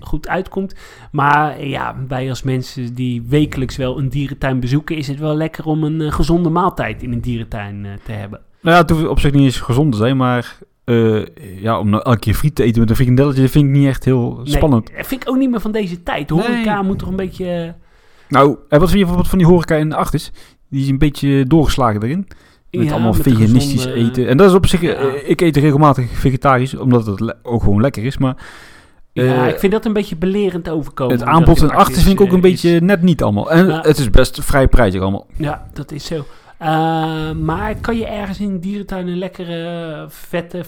goed 0.00 0.28
uitkomt. 0.28 0.74
Maar 1.12 1.64
ja, 1.64 1.96
wij 2.08 2.28
als 2.28 2.42
mensen 2.42 2.94
die 2.94 3.22
wekelijks 3.28 3.76
wel 3.76 3.98
een 3.98 4.08
dierentuin 4.08 4.60
bezoeken, 4.60 4.96
is 4.96 5.08
het 5.08 5.18
wel 5.18 5.34
lekker 5.34 5.64
om 5.66 5.84
een 5.84 6.12
gezonde 6.12 6.48
maaltijd 6.48 7.02
in 7.02 7.12
een 7.12 7.20
dierentuin 7.20 7.86
te 8.04 8.12
hebben. 8.12 8.40
Nou 8.64 8.76
ja, 8.76 8.82
het 8.82 8.90
hoeft 8.90 9.06
op 9.06 9.20
zich 9.20 9.32
niet 9.32 9.42
eens 9.42 9.60
gezond 9.60 9.92
te 9.92 9.98
zijn, 9.98 10.16
maar... 10.16 10.58
eh, 10.84 11.26
ja, 11.60 11.78
om 11.78 11.90
nou 11.90 12.02
elke 12.02 12.18
keer 12.18 12.34
friet 12.34 12.54
te 12.54 12.62
eten 12.62 12.80
met 12.80 12.90
een 12.90 12.96
frikandelletje 12.96 13.48
vind 13.48 13.64
ik 13.64 13.70
niet 13.70 13.86
echt 13.88 14.04
heel 14.04 14.40
spannend. 14.44 14.92
Nee, 14.92 15.04
vind 15.04 15.22
ik 15.22 15.28
ook 15.28 15.36
niet 15.36 15.50
meer 15.50 15.60
van 15.60 15.72
deze 15.72 16.02
tijd. 16.02 16.28
De 16.28 16.34
horeca 16.34 16.74
Nee. 16.74 16.82
moet 16.82 16.98
toch 16.98 17.08
een 17.08 17.16
beetje... 17.16 17.74
Nou, 18.28 18.48
en 18.68 18.78
wat 18.78 18.78
vind 18.78 18.90
je 18.90 18.96
bijvoorbeeld 18.98 19.28
van 19.28 19.38
die 19.38 19.46
horeca 19.46 19.74
in 19.74 19.88
de 19.88 19.94
achters? 19.96 20.30
Die 20.70 20.82
is 20.82 20.88
een 20.88 20.98
beetje 20.98 21.44
doorgeslagen 21.46 22.02
erin. 22.02 22.26
Met 22.70 22.84
Ja, 22.84 22.92
allemaal 22.92 23.12
met 23.12 23.22
veganistisch 23.22 23.82
gezonde- 23.84 24.08
eten. 24.08 24.28
En 24.28 24.36
dat 24.36 24.48
is 24.48 24.54
op 24.56 24.66
zich... 24.66 24.80
Ja. 24.80 24.92
eh, 24.94 25.28
ik 25.30 25.40
eet 25.40 25.56
regelmatig 25.56 26.10
vegetarisch, 26.10 26.74
omdat 26.76 27.06
het 27.06 27.34
ook 27.42 27.62
gewoon 27.62 27.80
lekker 27.80 28.04
is. 28.04 28.18
Maar 28.18 28.36
Ja, 29.12 29.22
eh, 29.44 29.48
ik 29.48 29.58
vind 29.58 29.72
dat 29.72 29.84
een 29.84 29.92
beetje 29.92 30.16
belerend 30.16 30.68
overkomen. 30.68 31.16
het 31.18 31.24
aanbod 31.26 31.62
in 31.62 31.70
achters 31.70 32.02
vind 32.02 32.14
ik 32.14 32.20
ook 32.20 32.30
een 32.32 32.34
eh, 32.36 32.40
beetje 32.42 32.80
net 32.80 33.02
niet 33.02 33.22
allemaal. 33.22 33.50
En 33.50 33.70
het 33.70 33.98
is 33.98 34.10
best 34.10 34.44
vrij 34.44 34.68
prijzig 34.68 35.00
allemaal. 35.00 35.26
Ja, 35.36 35.66
dat 35.72 35.92
is 35.92 36.04
zo. 36.06 36.24
Eh, 36.58 37.30
maar 37.32 37.74
kan 37.80 37.96
je 37.96 38.06
ergens 38.06 38.40
in 38.40 38.50
een 38.50 38.60
dierentuin 38.60 39.08
een 39.08 39.18
lekkere, 39.18 40.04
vette... 40.08 40.64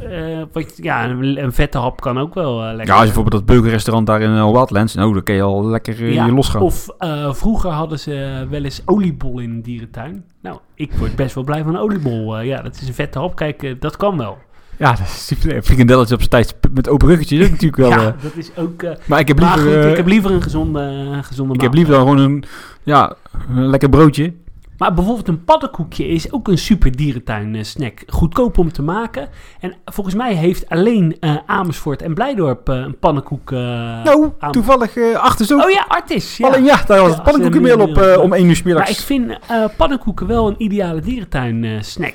eh, 0.00 0.42
wat, 0.52 0.72
ja, 0.76 1.04
een, 1.04 1.42
een 1.42 1.52
vette 1.52 1.78
hap 1.78 2.00
kan 2.00 2.18
ook 2.18 2.34
wel 2.34 2.60
eh, 2.60 2.66
lekker 2.66 2.86
Ja, 2.86 2.92
als 2.92 3.00
je 3.00 3.12
bijvoorbeeld 3.12 3.46
dat 3.46 3.56
burgerrestaurant 3.56 4.06
daar 4.06 4.20
in 4.20 4.34
Wildlands... 4.34 4.94
Nou, 4.94 5.12
dan 5.12 5.22
kun 5.22 5.34
je 5.34 5.42
al 5.42 5.66
lekker 5.66 6.12
Ja, 6.12 6.26
je 6.26 6.32
losgaan. 6.32 6.62
Of 6.62 6.88
vroeger 7.30 7.70
hadden 7.70 7.98
ze 7.98 8.46
wel 8.50 8.64
eens 8.64 8.82
oliebol 8.84 9.38
in 9.38 9.50
een 9.50 9.62
dierentuin. 9.62 10.24
Nou, 10.40 10.58
ik 10.74 10.92
word 10.92 11.16
best 11.16 11.34
wel 11.34 11.44
blij 11.44 11.62
van 11.62 11.74
een 11.74 11.80
oliebol. 11.80 12.40
Ja, 12.40 12.62
dat 12.62 12.80
is 12.80 12.88
een 12.88 12.94
vette 12.94 13.18
hap. 13.18 13.36
Kijk, 13.36 13.80
dat 13.80 13.96
kan 13.96 14.16
wel. 14.16 14.38
Ja, 14.78 14.90
dat 14.90 15.06
is 15.06 15.26
super. 15.26 15.62
Frikandelletje 15.62 16.14
op 16.14 16.20
zijn 16.20 16.30
tijd 16.30 16.56
met 16.72 16.88
open 16.88 17.08
ruggetje. 17.08 17.36
Dat 17.36 17.44
is 17.46 17.52
natuurlijk 17.52 17.80
wel... 17.80 17.90
ja, 17.90 18.16
dat 18.22 18.36
is 18.36 18.56
ook... 18.56 18.84
maar 19.04 19.20
ik 19.20 19.28
heb 19.28 19.40
maar 19.40 19.56
liever... 19.56 19.82
goed, 19.82 19.90
ik 19.90 19.96
heb 19.96 20.06
liever 20.06 20.30
een 20.30 20.42
gezonde, 20.42 21.10
gezonde 21.22 21.54
ik 21.54 21.60
heb 21.60 21.74
liever 21.74 21.94
dan 21.94 22.02
gewoon 22.02 22.18
een... 22.18 22.44
Ja, 22.82 23.14
een 23.48 23.66
lekker 23.66 23.88
broodje. 23.88 24.32
Maar 24.78 24.94
bijvoorbeeld 24.94 25.28
een 25.28 25.44
paddenkoekje 25.44 26.06
is 26.08 26.32
ook 26.32 26.48
een 26.48 26.58
super 26.58 26.96
dierentuin 26.96 27.54
eh, 27.54 27.62
snack. 27.62 28.02
Goedkoop 28.06 28.58
om 28.58 28.72
te 28.72 28.82
maken. 28.82 29.28
En 29.60 29.74
volgens 29.84 30.14
mij 30.14 30.34
heeft 30.34 30.68
alleen 30.68 31.16
eh, 31.20 31.36
Amersfoort 31.46 32.02
en 32.02 32.14
Blijdorp 32.14 32.68
eh, 32.68 32.74
een 32.76 32.98
pannenkoek. 32.98 33.52
eh, 33.52 33.58
nou, 34.04 34.30
aan- 34.38 34.52
toevallig 34.52 34.96
uh, 34.96 35.16
achter 35.16 35.46
zo. 35.46 35.58
Oh 35.58 35.70
ja, 35.70 35.84
Artis. 35.88 36.36
Ja. 36.36 36.46
Alleen, 36.48 36.64
ja, 36.64 36.82
daar 36.86 36.98
was 37.00 37.08
Ja, 37.08 37.14
het 37.14 37.22
pannenkoekenmeel 37.22 37.80
op 37.80 37.96
eh, 37.98 38.20
om 38.22 38.32
1 38.32 38.46
uur 38.46 38.56
's 38.56 38.62
maar 38.62 38.72
middags. 38.74 38.98
ik 38.98 39.04
vind 39.04 39.30
eh 39.48 39.64
paddenkoeken 39.76 40.26
wel 40.26 40.48
een 40.48 40.62
ideale 40.62 41.00
dierentuin 41.00 41.64
eh, 41.64 41.70
snack. 41.80 42.14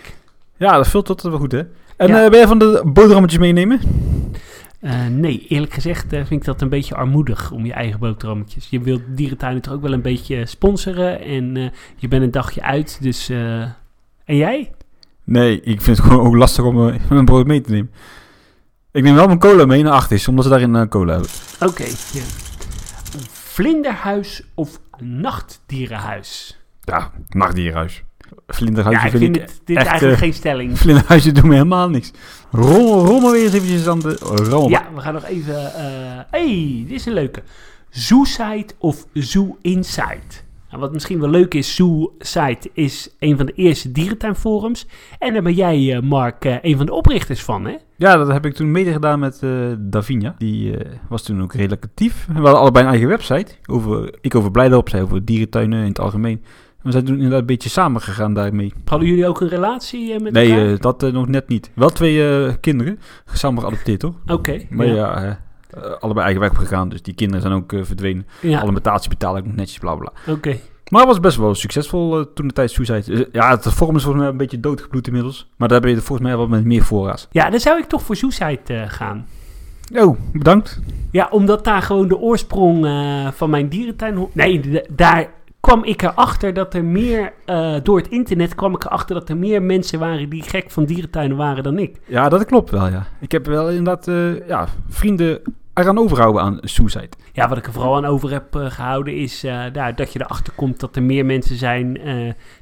Ja, 0.57 0.75
dat 0.75 0.87
vult 0.87 1.07
dat 1.07 1.21
wel 1.21 1.37
goed, 1.37 1.51
hè? 1.51 1.61
En 1.97 2.07
Ja. 2.07 2.23
eh, 2.23 2.29
ben 2.29 2.37
jij 2.39 2.47
van 2.47 2.59
de 2.59 2.81
boterhammetjes 2.85 3.39
meenemen? 3.39 3.79
Eh, 4.79 5.07
nee, 5.07 5.45
eerlijk 5.47 5.73
gezegd 5.73 6.13
eh, 6.13 6.25
vind 6.25 6.41
ik 6.41 6.43
dat 6.43 6.61
een 6.61 6.69
beetje 6.69 6.95
armoedig 6.95 7.51
om 7.51 7.65
je 7.65 7.73
eigen 7.73 7.99
boterhammetjes. 7.99 8.69
Je 8.69 8.79
wilt 8.79 9.01
dierentuinen 9.07 9.61
toch 9.61 9.73
ook 9.73 9.81
wel 9.81 9.93
een 9.93 10.01
beetje 10.01 10.45
sponsoren. 10.45 11.21
En 11.21 11.57
eh, 11.57 11.69
je 11.95 12.07
bent 12.07 12.23
een 12.23 12.31
dagje 12.31 12.61
uit, 12.61 12.97
dus... 13.01 13.29
en 13.29 13.75
jij? 14.25 14.71
Nee, 15.23 15.61
ik 15.61 15.81
vind 15.81 15.97
het 15.97 16.05
gewoon 16.05 16.25
ook 16.25 16.35
lastig 16.35 16.63
om 16.63 16.75
mijn 17.09 17.25
brood 17.25 17.47
mee 17.47 17.61
te 17.61 17.71
nemen. 17.71 17.91
Ik 18.91 19.03
neem 19.03 19.15
wel 19.15 19.25
mijn 19.25 19.39
cola 19.39 19.65
mee 19.65 19.83
naar 19.83 19.93
acht 19.93 20.11
is, 20.11 20.27
omdat 20.27 20.43
ze 20.45 20.49
daarin 20.49 20.89
cola 20.89 21.11
hebben. 21.11 21.29
Oké. 21.59 21.85
Vlinderhuis 23.31 24.43
of 24.53 24.79
nachtdierenhuis? 24.97 26.59
Ja, 26.81 27.11
nachtdierenhuis. 27.27 28.03
Vlinderhuisje 28.47 28.99
ja, 28.99 29.05
ik 29.05 29.17
vind, 29.17 29.23
vind 29.23 29.49
ik... 29.49 29.57
dit 29.65 29.77
echt, 29.77 29.87
eigenlijk 29.87 30.17
eh, 30.17 30.23
geen 30.23 30.33
stelling. 30.33 30.77
Vlinderhuisje 30.77 31.31
doen 31.31 31.47
me 31.47 31.53
helemaal 31.53 31.89
niks. 31.89 32.11
Rommel, 32.51 33.05
rommel 33.05 33.31
weer 33.31 33.43
eens 33.43 33.53
eventjes 33.53 33.87
aan 33.87 33.99
de... 33.99 34.15
Rommel. 34.19 34.69
Ja, 34.69 34.87
we 34.95 35.01
gaan 35.01 35.13
nog 35.13 35.25
even... 35.25 35.73
eh 35.75 36.19
hey, 36.29 36.83
dit 36.87 36.99
is 36.99 37.05
een 37.05 37.13
leuke. 37.13 37.43
Zooside 37.89 38.73
of 38.77 39.05
Zoo 39.13 39.57
Inside? 39.61 40.47
Nou, 40.69 40.81
wat 40.81 40.93
misschien 40.93 41.19
wel 41.19 41.29
leuk 41.29 41.53
is, 41.53 41.75
Zooside 41.75 42.69
is 42.73 43.15
een 43.19 43.37
van 43.37 43.45
de 43.45 43.53
eerste 43.53 43.91
dierentuinforums. 43.91 44.87
En 45.19 45.33
daar 45.33 45.41
ben 45.41 45.53
jij, 45.53 45.95
eh, 45.95 46.01
Mark, 46.01 46.45
eh, 46.45 46.55
een 46.61 46.77
van 46.77 46.85
de 46.85 46.93
oprichters 46.93 47.43
van, 47.43 47.65
hè? 47.65 47.75
Ja, 47.95 48.15
dat 48.15 48.27
heb 48.27 48.45
ik 48.45 48.53
toen 48.53 48.71
mede 48.71 48.91
gedaan 48.91 49.19
met 49.19 49.43
eh 49.43 49.49
Davinia. 49.79 50.35
Die 50.37 50.77
eh, 50.77 50.91
was 51.09 51.23
toen 51.23 51.41
ook 51.41 51.53
redelijk 51.53 51.83
actief. 51.83 52.25
We 52.27 52.33
hadden 52.33 52.59
allebei 52.59 52.85
een 52.85 52.91
eigen 52.91 53.09
website. 53.09 53.55
Over, 53.65 54.13
ik 54.21 54.35
over 54.35 54.51
Blijdorp, 54.51 54.89
zij 54.89 55.01
over 55.01 55.25
dierentuinen 55.25 55.79
in 55.81 55.87
het 55.87 55.99
algemeen. 55.99 56.43
We 56.81 56.91
zijn 56.91 57.05
toen 57.05 57.15
inderdaad 57.15 57.39
een 57.39 57.45
beetje 57.45 57.69
samen 57.69 58.01
gegaan 58.01 58.33
daarmee. 58.33 58.73
Hadden 58.85 59.07
jullie 59.07 59.27
ook 59.27 59.41
een 59.41 59.47
relatie 59.47 60.13
eh, 60.13 60.19
met 60.19 60.33
Nee, 60.33 60.51
elkaar? 60.51 60.71
eh, 60.73 60.79
dat 60.79 61.03
eh, 61.03 61.11
nog 61.11 61.27
net 61.27 61.47
niet. 61.47 61.71
Wel 61.73 61.89
twee 61.89 62.57
kinderen, 62.59 62.99
samen 63.33 63.61
geadopteerd 63.61 64.01
hoor. 64.01 64.13
Oké. 64.27 64.61
Maar 64.69 64.85
ja. 64.87 64.93
ja, 65.23 65.39
allebei 65.99 66.25
eigen 66.25 66.41
weg 66.41 66.57
gegaan. 66.57 66.89
Dus 66.89 67.01
die 67.01 67.13
kinderen 67.13 67.41
zijn 67.41 67.53
ook 67.53 67.73
verdwenen. 67.85 68.27
Ja, 68.41 68.61
Alimentatie 68.61 69.09
betaal 69.09 69.37
ik 69.37 69.45
nog 69.45 69.55
netjes, 69.55 69.79
bla 69.79 69.95
bla. 69.95 70.11
oké. 70.27 70.57
Maar 70.89 70.99
het 71.01 71.09
was 71.09 71.19
best 71.19 71.37
wel 71.37 71.55
succesvol 71.55 72.33
toen 72.33 72.47
de 72.47 72.53
tijd 72.53 72.71
Suicide. 72.71 73.29
Ja, 73.31 73.49
het 73.49 73.67
forum 73.73 73.95
is 73.95 74.01
volgens 74.03 74.23
mij 74.23 74.31
een 74.31 74.37
beetje 74.37 74.59
doodgebloed 74.59 75.07
inmiddels. 75.07 75.49
Maar 75.55 75.67
daar 75.67 75.79
ben 75.81 75.89
je 75.89 75.95
volgens 75.97 76.27
mij 76.27 76.37
wel 76.37 76.47
met 76.47 76.63
meer 76.65 76.83
voorraad. 76.83 77.27
Ja, 77.31 77.49
dan 77.49 77.59
zou 77.59 77.79
ik 77.79 77.85
toch 77.85 78.01
voor 78.01 78.15
eh, 78.65 78.83
gaan. 78.87 79.27
Oh, 79.95 80.17
bedankt. 80.33 80.79
Ja, 81.11 81.27
omdat 81.31 81.63
daar 81.63 81.81
gewoon 81.81 82.07
de 82.07 82.17
oorsprong 82.17 82.87
van 83.35 83.49
mijn 83.49 83.69
dierentuin... 83.69 84.27
Nee, 84.33 84.81
daar 84.89 85.27
kwam 85.59 85.83
ik 85.83 86.01
erachter 86.01 86.53
dat 86.53 86.73
er 86.73 86.85
meer, 86.85 87.33
eh, 87.45 87.75
door 87.83 87.97
het 87.97 88.07
internet 88.07 88.55
kwam 88.55 88.75
ik 88.75 88.83
erachter 88.83 89.15
dat 89.15 89.29
er 89.29 89.37
meer 89.37 89.61
mensen 89.61 89.99
waren 89.99 90.29
die 90.29 90.43
gek 90.43 90.71
van 90.71 90.85
dierentuinen 90.85 91.37
waren 91.37 91.63
dan 91.63 91.77
ik. 91.79 91.99
Ja, 92.05 92.29
dat 92.29 92.45
klopt 92.45 92.69
wel, 92.69 92.87
ja. 92.87 93.07
Ik 93.19 93.31
heb 93.31 93.45
wel 93.45 93.69
inderdaad 93.69 94.07
eh, 94.07 94.47
ja, 94.47 94.67
vrienden 94.87 95.41
eraan 95.73 95.97
overhouden 95.97 96.41
aan 96.41 96.57
suicide. 96.61 97.09
Ja, 97.33 97.47
wat 97.49 97.57
ik 97.57 97.65
er 97.65 97.73
vooral 97.73 97.95
aan 97.95 98.05
over 98.05 98.31
heb 98.31 98.55
eh, 98.55 98.65
gehouden 98.71 99.15
is 99.15 99.41
nou, 99.73 99.93
dat 99.93 100.13
je 100.13 100.19
erachter 100.21 100.53
komt 100.53 100.79
dat 100.79 100.95
er 100.95 101.03
meer 101.03 101.25
mensen 101.25 101.55
zijn 101.55 101.93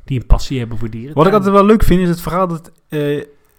die 0.03 0.19
een 0.19 0.25
passie 0.25 0.59
hebben 0.59 0.77
voor 0.77 0.89
dieren. 0.89 1.15
Wat 1.15 1.27
ik 1.27 1.33
altijd 1.33 1.53
wel 1.53 1.65
leuk 1.65 1.83
vind, 1.83 2.01
is 2.01 2.09
het 2.09 2.21
verhaal 2.21 2.47
dat 2.47 2.71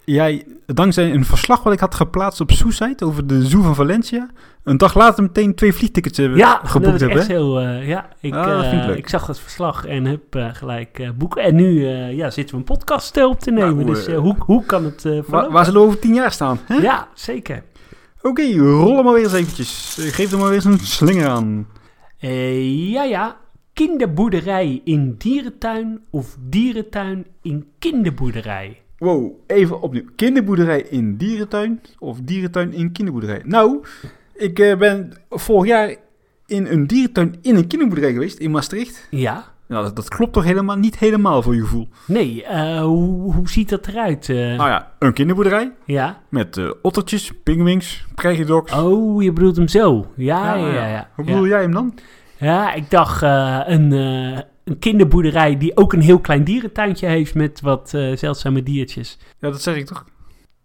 jij, 0.09 0.47
dankzij 0.66 1.12
een 1.14 1.25
verslag 1.25 1.62
wat 1.62 1.73
ik 1.73 1.81
had 1.81 1.94
geplaatst 1.94 2.40
op 2.40 2.51
Suicide 2.51 3.05
over 3.05 3.27
de 3.27 3.47
Zoo 3.47 3.62
van 3.62 3.75
Valencia, 3.75 4.29
een 4.64 4.77
dag 4.77 4.94
later 4.94 5.23
meteen 5.23 5.55
twee 5.55 5.73
vliegtickets 5.73 6.18
eh, 6.18 6.37
ja, 6.37 6.61
geboekt 6.64 6.85
dat 6.85 6.94
is 6.94 7.01
hebt, 7.01 7.14
echt 7.14 7.27
heel... 7.27 7.61
eh, 7.61 7.88
ja, 7.88 8.09
ik, 8.21 8.35
Ah, 8.35 8.73
ik 8.73 8.88
eh, 8.88 8.97
ik 8.97 9.09
zag 9.09 9.27
dat 9.27 9.40
verslag 9.40 9.85
en 9.85 10.05
heb 10.05 10.51
gelijk 10.53 11.11
boeken. 11.18 11.42
En 11.42 11.55
nu 11.55 11.87
ja, 11.88 12.31
zitten 12.31 12.55
we 12.55 12.61
een 12.61 12.66
podcast 12.77 13.25
op 13.25 13.40
te 13.40 13.51
nemen. 13.51 13.75
Nou, 13.75 13.87
dus 13.87 14.07
eh, 14.07 14.14
eh, 14.14 14.21
hoe, 14.21 14.35
hoe 14.38 14.64
kan 14.64 14.85
het 14.85 15.07
Waar, 15.27 15.64
zullen 15.64 15.81
we 15.81 15.87
over 15.87 15.99
tien 15.99 16.14
jaar 16.14 16.33
staan? 16.33 16.59
hè? 16.66 16.75
Ja, 16.75 17.09
zeker. 17.14 17.62
Oké, 18.23 18.53
rollen 18.59 19.05
maar 19.05 19.14
weer 19.14 19.23
eens 19.23 19.33
eventjes. 19.33 19.97
Geef 20.01 20.33
er 20.33 20.38
maar 20.38 20.47
weer 20.47 20.55
eens 20.55 20.64
een 20.64 20.79
slinger 20.79 21.29
aan. 21.29 21.66
Ja, 22.18 23.03
ja. 23.05 23.37
Kinderboerderij 23.73 24.81
in 24.85 25.14
dierentuin 25.18 26.01
of 26.11 26.37
dierentuin 26.40 27.27
in 27.42 27.66
kinderboerderij? 27.79 28.81
Wow, 28.99 29.33
even 29.47 29.81
opnieuw. 29.81 30.05
Kinderboerderij 30.17 30.81
in 30.81 31.17
dierentuin 31.17 31.81
of 31.99 32.19
dierentuin 32.23 32.73
in 32.73 32.93
kinderboerderij? 32.93 33.43
Nou, 33.45 33.85
ik 34.35 34.59
eh, 34.59 34.77
ben 34.77 35.13
vorig 35.31 35.67
jaar 35.71 35.95
in 36.47 36.67
een 36.67 36.87
dierentuin 36.87 37.37
in 37.43 37.57
een 37.57 37.67
kinderboerderij 37.67 38.13
geweest 38.13 38.39
in 38.39 38.51
Maastricht. 38.51 39.07
Ja. 39.11 39.45
Nou, 39.67 39.85
dat, 39.85 39.97
dat 39.97 40.09
klopt 40.09 40.33
toch 40.33 40.45
helemaal 40.45 40.77
niet 40.77 40.99
helemaal 40.99 41.43
voor 41.43 41.55
je 41.55 41.61
gevoel? 41.61 41.89
Nee, 42.07 42.45
eh, 42.45 42.81
hoe, 42.81 43.35
hoe 43.35 43.49
ziet 43.49 43.69
dat 43.69 43.87
eruit? 43.87 44.29
Nou 44.29 44.69
ja, 44.69 44.93
een 44.99 45.13
kinderboerderij 45.13 45.73
ja. 45.85 46.21
met 46.29 46.81
ottertjes, 46.83 47.33
pingwings, 47.43 48.07
krijgdogs. 48.15 48.73
Oh, 48.73 49.23
je 49.23 49.33
bedoelt 49.33 49.57
hem 49.57 49.69
zo. 49.69 50.07
Ja, 50.17 50.55
ja, 50.55 50.67
ja. 50.67 50.87
ja, 50.87 51.09
Hoe 51.15 51.25
ja. 51.25 51.31
bedoel 51.33 51.47
jij 51.47 51.61
hem 51.61 51.73
dan? 51.73 51.95
Ja, 52.37 52.73
ik 52.73 52.91
dacht 52.91 53.23
een, 53.23 53.93
een 54.69 54.79
kinderboerderij 54.79 55.59
die 55.59 55.77
ook 55.77 55.93
een 55.93 56.01
heel 56.01 56.21
klein 56.21 56.45
dierentuintje 56.45 57.07
heeft 57.07 57.35
met 57.35 57.61
wat 57.61 57.95
eh, 57.95 58.17
zeldzame 58.17 58.63
diertjes. 58.63 59.19
Ja, 59.39 59.51
dat 59.51 59.63
zeg 59.63 59.77
ik 59.77 59.87
toch? 59.87 60.05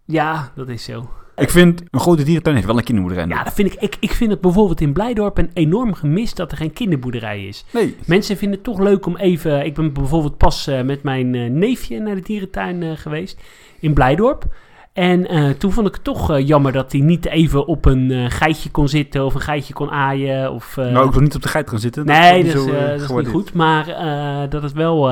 Ja, 0.06 0.52
dat 0.56 0.70
is 0.70 0.84
zo. 0.84 1.10
Ik 1.36 1.50
vind 1.50 1.84
een 1.92 2.00
grote 2.00 2.24
dierentuin 2.24 2.56
heeft 2.56 2.68
wel 2.68 2.78
een 2.78 2.84
kinderboerderij 2.84 3.28
Ja, 3.28 3.44
dat 3.44 3.54
vind 3.54 3.74
ik, 3.74 3.82
ik, 3.82 3.98
ik 4.00 4.12
vind 4.12 4.32
het 4.32 4.42
bijvoorbeeld 4.42 4.82
in 4.82 4.94
Blijdorp 4.94 5.38
een 5.38 5.50
enorm 5.54 5.94
gemist 5.94 6.36
dat 6.36 6.52
er 6.52 6.58
geen 6.58 6.74
kinderboerderij 6.74 7.46
is. 7.46 7.66
Nee, 7.72 7.96
Mensen 8.06 8.38
vinden 8.38 8.58
het 8.58 8.66
toch 8.66 8.80
leuk 8.80 9.06
om 9.06 9.18
even... 9.18 9.66
Ik 9.66 9.74
ben 9.74 9.94
bijvoorbeeld 9.94 10.38
pas 10.38 10.68
eh, 10.68 10.82
met 10.82 11.04
mijn 11.04 11.36
eh, 11.36 11.50
neefje 11.50 12.00
naar 12.00 12.16
de 12.16 12.22
dierentuin 12.22 12.98
geweest 12.98 13.42
in 13.80 13.94
Blijdorp. 13.94 14.46
En 14.94 15.28
eh, 15.28 15.50
toen 15.50 15.72
vond 15.72 15.88
ik 15.88 15.94
het 15.94 16.04
toch 16.04 16.32
eh, 16.32 16.48
jammer 16.48 16.72
dat 16.72 16.92
hij 16.92 17.02
niet 17.02 17.26
even 17.26 17.68
op 17.68 17.86
een 17.86 18.12
eh, 18.12 18.26
geitje 18.28 18.72
kon 18.72 18.88
zitten 18.88 19.26
of 19.26 19.34
een 19.34 19.42
geitje 19.42 19.74
kon 19.74 19.92
aaien. 19.92 20.52
Of, 20.52 20.76
nou, 20.76 21.08
ik 21.08 21.14
wil 21.14 21.22
niet 21.22 21.36
op 21.36 21.42
de 21.42 21.48
geit 21.48 21.70
gaan 21.70 21.80
zitten. 21.80 22.06
nee, 22.06 22.44
niet 22.44 22.54
dat 22.54 22.66
is, 22.66 22.72
zo, 22.72 22.88
dat 22.88 23.02
is 23.02 23.08
niet 23.08 23.28
goed. 23.28 23.54
Maar 23.54 23.86
dat 24.50 24.64
het 24.64 24.74
wel 24.74 25.12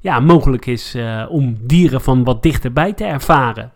ja, 0.00 0.20
mogelijk 0.20 0.66
is 0.66 0.96
om 1.28 1.56
dieren 1.60 2.00
van 2.00 2.24
wat 2.24 2.42
dichterbij 2.42 2.92
te 2.92 3.04
ervaren. 3.04 3.72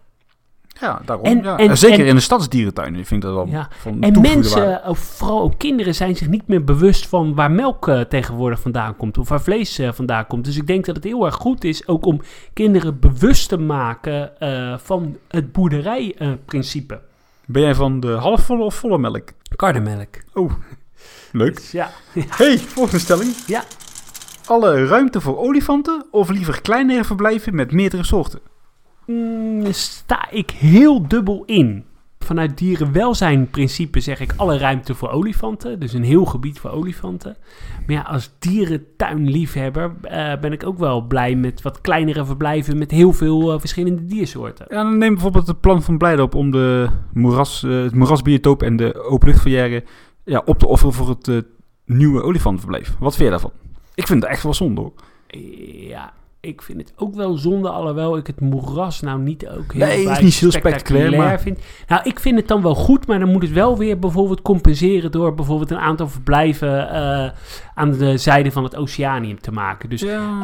Ja, 0.83 1.01
daarom. 1.05 1.27
En- 1.27 1.43
ja. 1.43 1.57
en- 1.59 1.69
En, 1.69 1.79
zeker 1.79 2.01
en- 2.01 2.07
in 2.07 2.15
de 2.15 2.21
stadsdierentuin 2.21 2.95
vind 2.95 3.11
ik 3.11 3.21
dat 3.21 3.35
wel 3.35 3.47
Ja. 3.47 3.69
van 3.79 4.03
En 4.03 4.21
mensen, 4.21 4.85
of 4.87 4.99
vooral 4.99 5.41
ook 5.43 5.59
kinderen, 5.59 5.95
zijn 5.95 6.17
zich 6.17 6.29
niet 6.29 6.47
meer 6.47 6.65
bewust 6.65 7.07
van 7.07 7.35
waar 7.35 7.51
melk 7.51 7.89
eh, 7.89 8.01
tegenwoordig 8.01 8.61
vandaan 8.61 8.97
komt. 8.97 9.19
Of 9.19 9.29
waar 9.29 9.41
vlees 9.43 9.79
eh, 9.79 9.93
vandaan 9.93 10.27
komt. 10.27 10.45
Dus 10.45 10.57
ik 10.57 10.67
denk 10.67 10.85
dat 10.85 10.95
het 10.97 11.05
heel 11.05 11.25
erg 11.27 11.35
goed 11.35 11.65
is 11.65 11.87
ook 11.89 12.07
om 12.07 12.21
kinderen 12.53 12.99
bewust 12.99 13.49
te 13.49 13.57
maken 13.59 14.41
eh, 14.41 14.79
van 14.79 15.17
het 15.29 15.53
boerderijprincipe. 15.53 17.01
Ben 17.47 17.63
jij 17.63 17.75
van 17.75 18.01
de 18.01 18.09
halfvolle 18.13 18.65
of 18.65 18.75
volle 18.75 18.99
melk? 18.99 19.29
Karnemelk. 19.57 20.17
Leuk. 21.33 21.57
Dus 21.57 21.71
ja. 21.71 21.91
Hey, 22.37 22.59
volgende 22.59 22.99
stelling. 23.01 23.35
Ja. 23.47 23.63
Alle 24.47 24.87
ruimte 24.87 25.21
voor 25.21 25.39
olifanten 25.39 26.05
of 26.11 26.29
liever 26.31 26.61
kleinere 26.61 27.05
verblijven 27.05 27.55
met 27.55 27.73
meerdere 27.73 28.05
soorten? 28.05 28.41
Mm, 29.07 29.73
sta 29.73 30.31
ik 30.31 30.51
heel 30.51 31.09
dubbel 31.09 31.43
in. 31.47 31.85
Vanuit 32.19 32.59
dierenwelzijnprincipe 32.59 34.01
zeg 34.01 34.21
ik 34.21 34.33
alle 34.37 34.59
ruimte 34.59 34.95
voor 34.95 35.11
olifanten. 35.11 35.81
Dus 35.81 35.93
een 35.93 36.05
heel 36.05 36.25
gebied 36.25 36.59
voor 36.59 36.71
olifanten. 36.71 37.37
Maar 37.87 37.97
ja, 37.97 38.03
als 38.03 38.35
dierentuinliefhebber 38.39 39.93
eh, 40.03 40.41
ben 40.41 40.53
ik 40.53 40.67
ook 40.67 40.79
wel 40.79 41.01
blij 41.01 41.35
met 41.35 41.63
wat 41.63 41.81
kleinere 41.81 42.25
verblijven 42.25 42.79
met 42.79 42.91
heel 42.91 43.13
veel 43.13 43.53
eh, 43.53 43.61
verschillende 43.61 44.05
diersoorten. 44.05 44.67
Ja, 44.69 44.83
dan 44.83 44.99
neem 44.99 45.13
bijvoorbeeld 45.13 45.47
het 45.47 45.61
plan 45.61 45.83
van 45.83 45.99
Blijdorp 45.99 46.35
om 46.35 46.51
de 46.51 46.89
moeras, 47.13 47.63
eh, 47.63 47.83
het 47.83 47.95
moerasbiotoop 47.95 48.63
en 48.63 48.77
de 48.77 49.03
openluchtverjaren 49.05 49.85
ja, 50.25 50.43
op 50.45 50.59
te 50.59 50.67
offeren 50.67 50.93
voor 50.93 51.09
het 51.09 51.45
nieuwe 51.85 52.23
olifantenverblijf. 52.23 52.95
Wat 52.99 53.15
vind 53.15 53.25
je 53.25 53.31
daarvan? 53.31 53.53
Ik 53.95 54.07
vind 54.07 54.23
het 54.23 54.33
echt 54.33 54.43
wel 54.43 54.55
zonde 54.55 54.81
hoor. 54.81 54.93
Ja, 55.89 56.13
ik 56.45 56.63
vind 56.63 56.81
het 56.81 56.93
ook 56.97 57.15
wel 57.15 57.37
zonde, 57.37 57.69
alhoewel 57.69 58.17
ik 58.17 58.27
het 58.27 58.41
moeras 58.41 59.01
nou 59.01 59.21
niet 59.21 59.49
ook 59.49 59.73
heel, 59.73 59.87
Nee, 59.87 59.99
is 59.99 60.05
bij 60.05 60.23
niet 60.23 60.35
heel 60.35 60.51
spectaculair, 60.51 61.17
maar- 61.17 61.41
vind. 61.41 61.59
Nou, 61.89 62.01
ik 62.05 62.21
vind 62.21 62.37
het 62.39 62.49
dan 62.49 62.63
wel 62.63 62.75
goed, 62.75 63.07
maar 63.07 63.19
dan 63.19 63.29
moet 63.29 63.43
het 63.43 63.53
wel 63.53 63.79
weer 63.79 63.99
bijvoorbeeld 63.99 64.43
compenseren 64.43 65.11
door 65.11 65.35
bijvoorbeeld 65.35 65.71
een 65.71 65.79
aantal 65.79 66.09
verblijven 66.09 66.89
eh, 66.91 67.31
aan 67.75 67.91
de 67.93 68.17
zijde 68.19 68.51
van 68.53 68.65
het 68.65 68.77
oceanium 68.77 69.41
te 69.41 69.53
maken. 69.53 69.89
Dus 69.89 70.01
Ja. 70.01 70.43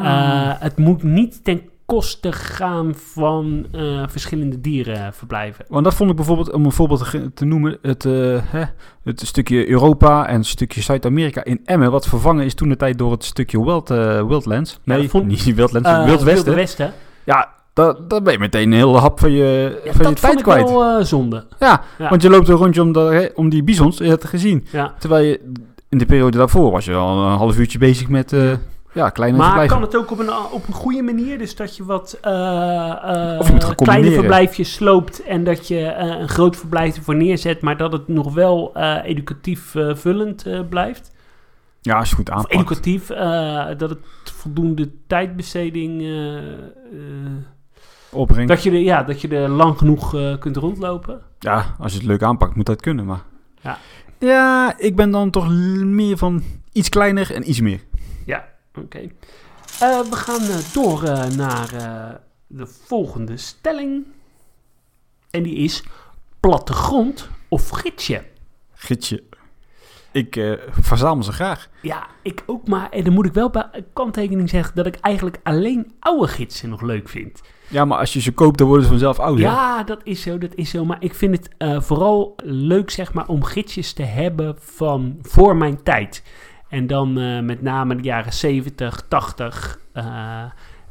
eh, 0.55 0.61
het 0.61 0.77
moet 0.77 1.03
niet 1.03 1.43
ten 1.43 1.61
koste 1.89 2.31
gaan 2.31 2.93
van 2.95 3.65
eh, 3.71 4.03
verschillende 4.07 4.61
dierenverblijven. 4.61 5.65
Want 5.67 5.83
dat 5.83 5.93
vond 5.93 6.09
ik 6.09 6.15
bijvoorbeeld, 6.15 6.51
om 6.51 6.65
een 6.65 6.71
voorbeeld 6.71 7.11
te, 7.33 7.45
noemen, 7.45 7.77
het, 7.81 8.05
eh, 8.05 8.11
hè, 8.43 8.63
het 9.03 9.21
stukje 9.25 9.69
Europa 9.69 10.27
en 10.27 10.35
het 10.35 10.45
stukje 10.45 10.81
Zuid-Amerika 10.81 11.43
in 11.43 11.59
Emmen, 11.65 11.91
wat 11.91 12.07
vervangen 12.07 12.45
is 12.45 12.53
toen 12.53 12.69
de 12.69 12.75
tijd 12.75 12.97
door 12.97 13.11
het 13.11 13.23
stukje 13.23 13.63
Wild, 13.63 13.89
eh, 13.89 13.97
Wildlands. 14.27 14.79
Nee, 14.83 15.01
dat 15.01 15.09
vond- 15.09 15.25
niet 15.27 15.55
Wildlands, 15.55 16.05
Wild 16.05 16.23
Westen. 16.23 16.55
Westen. 16.55 16.93
Ja, 17.23 17.49
dat, 17.73 18.09
dat 18.09 18.23
ben 18.23 18.33
je 18.33 18.39
meteen 18.39 18.71
een 18.71 18.77
hele 18.77 18.97
hap 18.97 19.19
van 19.19 19.31
je, 19.31 19.79
Ja, 19.85 19.91
van 19.91 19.97
je 19.97 20.03
dat 20.03 20.05
vond 20.05 20.19
tijd 20.19 20.37
ik 20.37 20.43
kwijt. 20.43 20.69
wel 20.69 20.97
eh, 20.99 21.03
zonde. 21.05 21.45
Ja, 21.59 21.81
Ja. 21.97 22.09
want 22.09 22.21
je 22.21 22.29
loopt 22.29 22.47
een 22.49 22.55
rondje 22.55 22.81
om, 22.81 22.91
de, 22.93 23.31
om 23.35 23.49
die 23.49 23.63
bizons, 23.63 23.97
je 23.97 24.03
hebt 24.03 24.21
het 24.21 24.31
gezien. 24.31 24.65
Ja. 24.71 24.93
Terwijl 24.99 25.25
je 25.25 25.39
in 25.89 25.97
de 25.97 26.05
periode 26.05 26.37
daarvoor 26.37 26.71
was 26.71 26.85
je 26.85 26.93
al 26.93 27.25
een 27.31 27.37
half 27.37 27.57
uurtje 27.57 27.77
bezig 27.77 28.09
met 28.09 28.33
ja, 28.99 29.09
kleine 29.09 29.37
Maar 29.37 29.45
verblijven. 29.45 29.77
kan 29.77 29.85
het 29.87 29.95
ook 29.95 30.11
op 30.11 30.19
een, 30.19 30.33
op 30.51 30.67
een 30.67 30.73
goede 30.73 31.01
manier? 31.01 31.37
Dus 31.37 31.55
dat 31.55 31.77
je 31.77 31.85
wat 31.85 32.17
eh, 32.21 32.31
eh, 33.33 33.39
Of 33.39 33.49
je 33.51 33.61
gaan 33.61 33.75
kleine 33.75 34.11
verblijfjes 34.11 34.73
sloopt 34.73 35.23
en 35.23 35.43
dat 35.43 35.67
je 35.67 35.85
eh, 35.85 36.19
een 36.19 36.29
groot 36.29 36.57
verblijf 36.57 36.95
ervoor 36.95 37.15
neerzet, 37.15 37.61
maar 37.61 37.77
dat 37.77 37.91
het 37.91 38.07
nog 38.07 38.33
wel 38.33 38.71
eh, 38.75 38.97
educatief 39.03 39.75
eh, 39.75 39.95
vullend 39.95 40.45
eh, 40.45 40.59
blijft. 40.69 41.11
Ja, 41.81 41.97
als 41.97 42.09
je 42.09 42.15
goed 42.15 42.29
Of 42.29 42.35
aanpakt. 42.35 42.53
educatief, 42.53 43.09
eh, 43.09 43.65
dat 43.77 43.89
het 43.89 43.99
voldoende 44.23 44.89
tijdbesteding, 45.07 46.01
eh, 46.01 46.37
eh, 46.37 46.43
Opbrengt. 48.11 48.49
dat, 48.49 48.63
je 48.63 48.69
er, 48.71 48.77
ja, 48.79 49.03
dat 49.03 49.21
je 49.21 49.27
er 49.27 49.49
lang 49.49 49.77
genoeg 49.77 50.15
eh, 50.15 50.37
kunt 50.39 50.57
rondlopen. 50.57 51.21
Ja, 51.39 51.75
als 51.79 51.91
je 51.91 51.97
het 51.97 52.07
leuk 52.07 52.23
aanpakt, 52.23 52.55
moet 52.55 52.65
dat 52.65 52.81
kunnen, 52.81 53.05
maar... 53.05 53.21
Ja. 53.61 53.77
Ja, 54.19 54.73
ik 54.77 54.95
ben 54.95 55.11
dan 55.11 55.29
toch 55.29 55.49
meer 55.83 56.17
van 56.17 56.43
iets 56.71 56.89
kleiner 56.89 57.35
en 57.35 57.49
iets 57.49 57.61
meer. 57.61 57.79
Oké. 58.75 59.09
Eh, 59.79 59.99
we 59.99 60.15
gaan 60.15 60.41
eh, 60.41 60.73
door 60.73 61.03
eh, 61.03 61.27
naar 61.27 61.69
de 62.47 62.67
volgende 62.67 63.37
stelling. 63.37 64.05
En 65.29 65.43
die 65.43 65.55
is 65.55 65.83
plattegrond 66.39 67.29
of 67.47 67.69
gidsje? 67.69 68.23
Gidsje. 68.73 69.23
Ik 70.11 70.57
verzamel 70.71 71.23
ze 71.23 71.31
graag. 71.31 71.69
Ja, 71.81 72.07
ik 72.21 72.43
ook, 72.45 72.67
maar 72.67 72.89
en 72.89 73.03
dan 73.03 73.13
moet 73.13 73.25
ik 73.25 73.33
wel 73.33 73.49
bij 73.49 73.85
kanttekening 73.93 74.49
zeggen 74.49 74.75
dat 74.75 74.85
ik 74.85 74.95
eigenlijk 74.95 75.39
alleen 75.43 75.91
oude 75.99 76.27
gidsen 76.27 76.69
nog 76.69 76.81
leuk 76.81 77.09
vind. 77.09 77.41
Ja, 77.67 77.85
maar 77.85 77.97
als 77.97 78.13
je 78.13 78.21
ze 78.21 78.31
koopt, 78.31 78.57
dan 78.57 78.67
worden 78.67 78.85
ze 78.85 78.91
vanzelf 78.91 79.19
ouder. 79.19 79.43
Ja, 79.43 79.83
dat 79.83 80.01
is 80.03 80.21
zo, 80.21 80.37
dat 80.37 80.55
is 80.55 80.69
zo. 80.69 80.85
Maar 80.85 81.03
ik 81.03 81.13
vind 81.13 81.37
het 81.37 81.49
vooral 81.83 82.33
leuk, 82.43 82.89
zeg 82.89 83.13
maar, 83.13 83.27
om 83.27 83.43
gidsjes 83.43 83.93
te 83.93 84.03
hebben 84.03 84.55
van 84.59 85.17
voor 85.21 85.55
mijn 85.55 85.83
tijd. 85.83 86.23
En 86.69 86.87
dan 86.87 87.17
eh, 87.17 87.39
met 87.39 87.61
name 87.61 87.95
de 87.95 88.03
jaren 88.03 88.33
70, 88.33 89.03
80. 89.07 89.79
eh, 89.93 90.43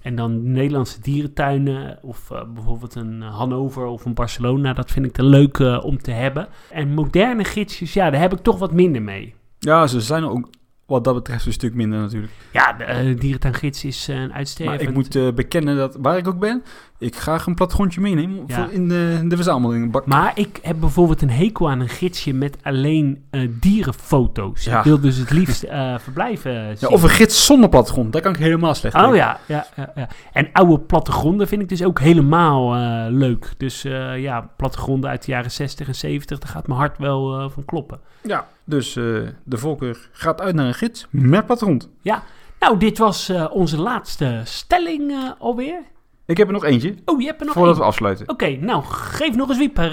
en 0.02 0.14
dan 0.14 0.52
Nederlandse 0.52 1.00
dierentuinen. 1.00 1.98
Of 2.02 2.30
eh, 2.30 2.42
bijvoorbeeld 2.54 2.94
een 2.94 3.22
Hannover 3.22 3.86
of 3.86 4.04
een 4.04 4.14
Barcelona. 4.14 4.72
Dat 4.72 4.90
vind 4.90 5.06
ik 5.06 5.14
dan 5.14 5.26
leuk 5.26 5.58
om 5.82 5.98
te 5.98 6.10
hebben. 6.10 6.48
En 6.70 6.94
moderne 6.94 7.44
gidsjes, 7.44 7.92
ja, 7.92 8.10
daar 8.10 8.20
heb 8.20 8.32
ik 8.32 8.38
toch 8.38 8.58
wat 8.58 8.72
minder 8.72 9.02
mee. 9.02 9.34
Ja, 9.58 9.86
ze 9.86 10.00
zijn 10.00 10.24
ook 10.24 10.48
wat 10.88 11.04
dat 11.04 11.14
betreft 11.14 11.46
een 11.46 11.52
stuk 11.52 11.74
minder 11.74 12.00
natuurlijk. 12.00 12.32
Ja, 12.52 12.72
de 12.72 13.04
uh, 13.04 13.20
dierentuingids 13.20 13.84
is 13.84 14.08
uh, 14.08 14.16
een 14.16 14.32
uitstervend... 14.32 14.80
Maar 14.80 14.88
ik 14.88 14.94
moet 14.94 15.16
uh, 15.16 15.32
bekennen 15.32 15.76
dat 15.76 15.96
waar 16.00 16.16
ik 16.16 16.28
ook 16.28 16.38
ben, 16.38 16.62
ik 16.98 17.16
graag 17.16 17.46
een 17.46 17.54
platgrondje 17.54 18.00
meeneem 18.00 18.44
ja. 18.46 18.54
voor 18.54 18.72
in 18.72 18.88
de, 18.88 19.20
de 19.24 19.34
verzameling. 19.34 20.02
Maar 20.04 20.32
ik 20.34 20.58
heb 20.62 20.80
bijvoorbeeld 20.80 21.22
een 21.22 21.30
hekel 21.30 21.70
aan 21.70 21.80
een 21.80 21.88
gidsje 21.88 22.32
met 22.32 22.56
alleen 22.62 23.24
dierenfoto's. 23.50 24.64
Ja. 24.64 24.78
Ik 24.78 24.84
wil 24.84 25.00
dus 25.00 25.16
het 25.16 25.30
liefst 25.30 25.64
verblijven 25.98 26.52
ja, 26.52 26.88
Of 26.88 27.02
een 27.02 27.08
gids 27.08 27.46
zonder 27.46 27.68
plattegrond, 27.68 28.12
daar 28.12 28.22
kan 28.22 28.32
ik 28.32 28.38
helemaal 28.38 28.74
slecht 28.74 28.94
Oh 28.94 29.14
ja, 29.14 29.38
ja, 29.46 29.66
ja, 29.76 29.92
ja, 29.94 30.08
En 30.32 30.48
oude 30.52 30.78
plattegronden 30.78 31.48
vind 31.48 31.62
ik 31.62 31.68
dus 31.68 31.82
ook 31.82 32.00
helemaal 32.00 32.74
leuk. 33.10 33.52
Dus 33.56 33.82
ja, 34.16 34.50
plattegronden 34.56 35.10
uit 35.10 35.24
de 35.24 35.32
jaren 35.32 35.50
60 35.50 35.88
en 35.88 35.94
70, 35.94 36.38
daar 36.38 36.50
gaat 36.50 36.66
mijn 36.66 36.80
hart 36.80 36.98
wel 36.98 37.50
van 37.50 37.64
kloppen. 37.64 38.00
Ja, 38.22 38.46
dus 38.68 38.96
uh, 38.96 39.28
de 39.44 39.58
voorkeur 39.58 40.08
gaat 40.12 40.40
uit 40.40 40.54
naar 40.54 40.66
een 40.66 40.74
gids 40.74 41.06
met 41.10 41.46
patrond. 41.46 41.90
Ja, 42.02 42.22
nou, 42.60 42.78
dit 42.78 42.98
was 42.98 43.30
uh, 43.30 43.46
onze 43.50 43.80
laatste 43.80 44.40
stelling 44.44 45.10
uh, 45.10 45.30
alweer. 45.38 45.82
Ik 46.26 46.36
heb 46.36 46.46
er 46.46 46.52
nog 46.52 46.64
eentje. 46.64 46.94
Oh, 47.04 47.20
je 47.20 47.26
hebt 47.26 47.40
er 47.40 47.46
nog 47.46 47.54
Voordat 47.54 47.76
we 47.76 47.82
afsluiten. 47.82 48.28
Oké, 48.28 48.44
okay, 48.44 48.58
nou, 48.60 48.84
geef 48.84 49.34
nog 49.34 49.48
eens 49.48 49.58
wieper. 49.58 49.90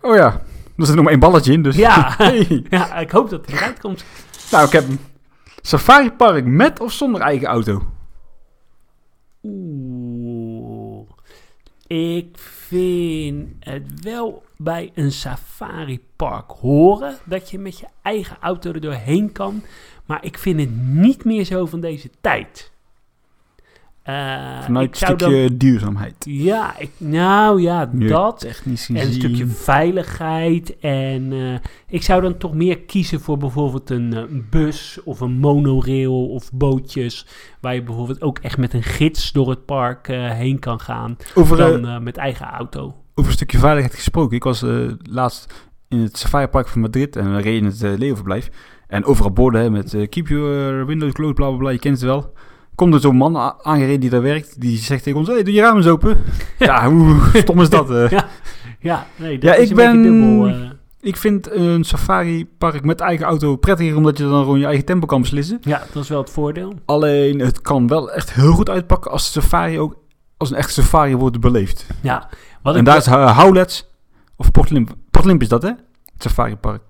Oh 0.00 0.14
ja, 0.16 0.40
er 0.76 0.86
zit 0.86 0.94
nog 0.94 1.04
maar 1.04 1.12
één 1.12 1.20
balletje 1.20 1.52
in, 1.52 1.62
dus... 1.62 1.76
Ja, 1.76 2.14
hey. 2.18 2.64
ja 2.68 2.94
ik 2.94 3.10
hoop 3.10 3.30
dat 3.30 3.46
het 3.46 3.56
eruit 3.56 3.80
komt. 3.80 4.04
Nou, 4.50 4.66
ik 4.66 4.72
heb 4.72 4.88
een 4.88 4.98
safari 5.60 6.10
park 6.10 6.44
met 6.44 6.80
of 6.80 6.92
zonder 6.92 7.20
eigen 7.20 7.46
auto. 7.46 7.82
Oeh, 9.42 11.08
ik 11.86 12.38
vind 12.72 13.48
het 13.60 14.00
wel 14.02 14.42
bij 14.56 14.90
een 14.94 15.12
safaripark 15.12 16.50
horen 16.50 17.16
dat 17.24 17.50
je 17.50 17.58
met 17.58 17.78
je 17.78 17.86
eigen 18.02 18.36
auto 18.40 18.72
er 18.72 18.80
doorheen 18.80 19.32
kan. 19.32 19.62
Maar 20.06 20.24
ik 20.24 20.38
vind 20.38 20.60
het 20.60 20.76
niet 20.76 21.24
meer 21.24 21.44
zo 21.44 21.66
van 21.66 21.80
deze 21.80 22.10
tijd. 22.20 22.71
Uh, 24.08 24.62
Vanuit 24.62 24.90
een 24.90 24.96
stukje 24.96 25.48
dan, 25.48 25.56
duurzaamheid. 25.56 26.14
Ja, 26.18 26.78
ik, 26.78 26.90
nou 26.96 27.60
ja, 27.60 27.90
dat. 27.92 28.38
Technisch 28.38 28.88
en 28.88 28.96
een 28.96 29.12
stukje 29.12 29.46
veiligheid. 29.46 30.78
En 30.78 31.32
uh, 31.32 31.54
ik 31.88 32.02
zou 32.02 32.22
dan 32.22 32.36
toch 32.36 32.54
meer 32.54 32.78
kiezen 32.80 33.20
voor 33.20 33.36
bijvoorbeeld 33.36 33.90
een, 33.90 34.16
een, 34.16 34.46
bus 34.50 35.00
of 35.04 35.20
een 35.20 35.32
monorail 35.32 36.28
of 36.28 36.52
bootjes. 36.52 37.26
Waar 37.60 37.74
je 37.74 37.82
bijvoorbeeld 37.82 38.22
ook 38.22 38.38
echt 38.38 38.58
met 38.58 38.74
een 38.74 38.82
gids 38.82 39.32
door 39.32 39.50
het 39.50 39.64
park 39.64 40.08
uh, 40.08 40.30
heen 40.30 40.58
kan 40.58 40.80
gaan. 40.80 41.16
Over, 41.34 41.56
dan 41.56 42.02
met 42.02 42.16
eigen 42.16 42.46
auto. 42.46 42.94
Over 43.14 43.30
een 43.30 43.36
stukje 43.36 43.58
veiligheid 43.58 43.94
gesproken. 43.94 44.36
Ik 44.36 44.44
was 44.44 44.64
laatst 45.02 45.70
in 45.88 45.98
het 45.98 46.18
Safari 46.18 46.46
Park 46.46 46.68
van 46.68 46.80
Madrid 46.80 47.16
en 47.16 47.34
we 47.34 47.40
reden 47.40 47.72
in 47.72 47.88
het 47.88 47.98
leeuwverblijf. 47.98 48.50
En 48.86 49.04
overal 49.04 49.32
borden 49.32 49.72
met 49.72 49.96
keep 50.08 50.28
your 50.28 50.86
windows 50.86 51.12
closed, 51.12 51.34
bla 51.34 51.48
bla 51.48 51.56
bla. 51.56 51.70
Je 51.70 51.78
kent 51.78 51.94
het 51.94 52.04
wel 52.04 52.32
komt 52.74 52.94
er 52.94 53.00
zo'n 53.00 53.16
man 53.16 53.36
aangereden 53.62 54.00
die 54.00 54.10
daar 54.10 54.22
werkt. 54.22 54.60
Die 54.60 54.78
zegt 54.78 55.02
tegen 55.02 55.18
ons, 55.18 55.28
hey, 55.28 55.42
doe 55.42 55.54
je 55.54 55.60
ramen 55.60 55.76
eens 55.76 55.86
open. 55.86 56.18
ja, 56.58 56.90
hoe 56.90 57.16
stom 57.34 57.60
is 57.60 57.68
dat? 57.68 57.90
Uh? 57.90 58.10
ja, 58.10 58.28
ja, 58.80 59.06
nee, 59.16 59.38
dat 59.38 59.54
ja, 59.54 59.56
is 59.56 59.70
ik 59.70 59.76
ben... 59.76 60.02
Dubbel, 60.02 60.48
uh... 60.48 60.70
Ik 61.00 61.16
vind 61.16 61.50
een 61.50 61.84
safari-park 61.84 62.84
met 62.84 63.00
eigen 63.00 63.26
auto 63.26 63.56
prettiger, 63.56 63.96
omdat 63.96 64.18
je 64.18 64.24
dan 64.24 64.42
gewoon 64.42 64.58
je 64.58 64.66
eigen 64.66 64.84
tempo 64.84 65.06
kan 65.06 65.20
beslissen. 65.20 65.58
Ja, 65.60 65.82
dat 65.92 66.02
is 66.02 66.08
wel 66.08 66.20
het 66.20 66.30
voordeel. 66.30 66.74
Alleen, 66.84 67.38
het 67.38 67.60
kan 67.60 67.86
wel 67.86 68.12
echt 68.12 68.32
heel 68.32 68.52
goed 68.52 68.70
uitpakken 68.70 69.10
als 69.10 69.32
de 69.32 69.40
safari 69.40 69.78
ook 69.78 69.96
als 70.36 70.50
een 70.50 70.56
echte 70.56 70.72
safari 70.72 71.16
wordt 71.16 71.40
beleefd. 71.40 71.86
Ja. 72.00 72.28
Wat 72.62 72.76
en 72.76 72.84
daar 72.84 72.96
is 72.96 73.06
uh, 73.06 73.38
Howlets, 73.38 73.90
of 74.36 74.50
Port 74.50 74.70
Limp. 74.70 74.94
Port 75.10 75.24
Limp 75.24 75.42
is 75.42 75.48
dat, 75.48 75.62
hè? 75.62 75.68
Het 75.68 76.22
safari-park. 76.22 76.82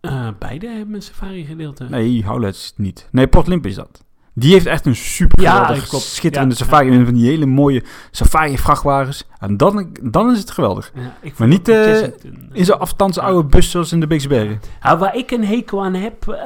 Uh, 0.00 0.28
beide 0.38 0.68
hebben 0.68 0.94
een 0.94 1.02
safari-gedeelte. 1.02 1.86
Nee, 1.88 2.24
Howlets 2.24 2.72
niet. 2.76 3.08
Nee, 3.10 3.26
Port 3.28 3.46
Limp 3.46 3.66
is 3.66 3.74
dat. 3.74 4.04
Die 4.40 4.52
heeft 4.52 4.66
echt 4.66 4.86
een 4.86 4.96
super 4.96 5.42
ja, 5.42 5.76
klopt. 5.88 6.04
schitterende 6.04 6.54
ja, 6.58 6.64
safari. 6.64 6.98
Ja. 6.98 7.04
Van 7.04 7.14
die 7.14 7.26
hele 7.26 7.46
mooie 7.46 7.82
safari-vrachtwagens. 8.10 9.24
En 9.40 9.56
dan, 9.56 9.88
dan 10.02 10.30
is 10.30 10.38
het 10.38 10.50
geweldig. 10.50 10.92
Ja, 10.94 11.30
maar 11.36 11.48
niet 11.48 11.68
uh, 11.68 12.02
in 12.52 12.64
zo'n 12.64 12.80
afstandse 12.80 13.20
oude 13.20 13.48
bus 13.48 13.70
zoals 13.70 13.92
in 13.92 14.00
de 14.00 14.06
Beekse 14.06 14.28
Bergen. 14.28 14.60
Nou, 14.82 14.98
waar 14.98 15.16
ik 15.16 15.30
een 15.30 15.44
hekel 15.44 15.84
aan 15.84 15.94
heb, 15.94 16.26
uh, 16.28 16.36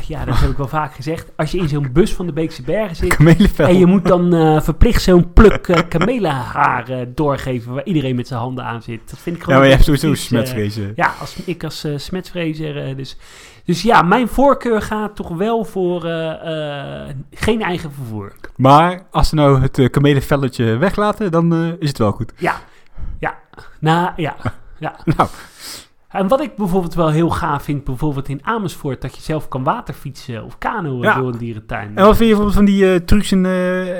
ja, 0.00 0.24
dat 0.24 0.38
heb 0.38 0.50
ik 0.50 0.56
wel 0.56 0.68
vaak 0.68 0.94
gezegd. 0.94 1.30
Als 1.36 1.50
je 1.50 1.58
in 1.58 1.68
zo'n 1.68 1.90
bus 1.92 2.14
van 2.14 2.26
de 2.26 2.32
Beekse 2.32 2.62
Bergen 2.62 2.96
zit 2.96 3.16
en 3.56 3.78
je 3.78 3.86
moet 3.86 4.06
dan 4.06 4.34
uh, 4.34 4.60
verplicht 4.60 5.02
zo'n 5.02 5.32
pluk 5.32 5.84
kamelenhaar 5.88 7.06
doorgeven 7.14 7.74
waar 7.74 7.84
iedereen 7.84 8.16
met 8.16 8.28
zijn 8.28 8.40
handen 8.40 8.64
aan 8.64 8.82
zit. 8.82 9.10
Dat 9.10 9.18
vind 9.18 9.36
ik 9.36 9.42
gewoon... 9.42 9.54
Ja, 9.54 9.60
maar 9.60 9.78
je 9.78 9.84
hebt 9.84 9.98
sowieso 9.98 10.14
smetvrezen. 10.14 10.92
ja, 10.96 11.14
als, 11.20 11.36
ik 11.44 11.64
als 11.64 11.86
smetvrezer 11.96 12.96
dus... 12.96 13.16
Dus 13.64 13.82
ja, 13.82 14.02
mijn 14.02 14.28
voorkeur 14.28 14.82
gaat 14.82 15.16
toch 15.16 15.28
wel 15.28 15.64
voor 15.64 16.00
geen 17.30 17.62
eigen 17.62 17.92
vervoer. 17.92 18.32
Maar 18.56 19.06
als 19.10 19.28
ze 19.28 19.34
nou 19.34 19.60
het 19.60 19.78
uh, 19.78 19.90
kamelenvelletje 19.90 20.76
weglaten, 20.76 21.30
dan 21.30 21.76
is 21.78 21.88
het 21.88 21.98
wel 21.98 22.12
goed. 22.12 22.27
Ja, 22.36 22.60
ja. 23.18 23.38
Nou, 23.80 24.10
ja. 24.16 24.36
ja. 24.78 24.96
nou. 25.04 25.28
En 26.08 26.28
wat 26.28 26.40
ik 26.40 26.56
bijvoorbeeld 26.56 26.94
wel 26.94 27.10
heel 27.10 27.30
gaaf 27.30 27.62
vind, 27.62 27.84
bijvoorbeeld 27.84 28.28
in 28.28 28.40
Amersfoort, 28.42 29.02
dat 29.02 29.16
je 29.16 29.22
zelf 29.22 29.48
kan 29.48 29.64
waterfietsen 29.64 30.44
of 30.44 30.58
kanoën 30.58 31.02
ja. 31.02 31.14
door 31.14 31.32
een 31.32 31.38
dierentuin. 31.38 31.96
En 31.96 32.04
wat 32.04 32.16
vind 32.16 32.30
je 32.30 32.36
bijvoorbeeld 32.36 32.54
van 32.54 32.64
die 32.64 33.04
trucs 33.04 33.32
in, 33.32 33.46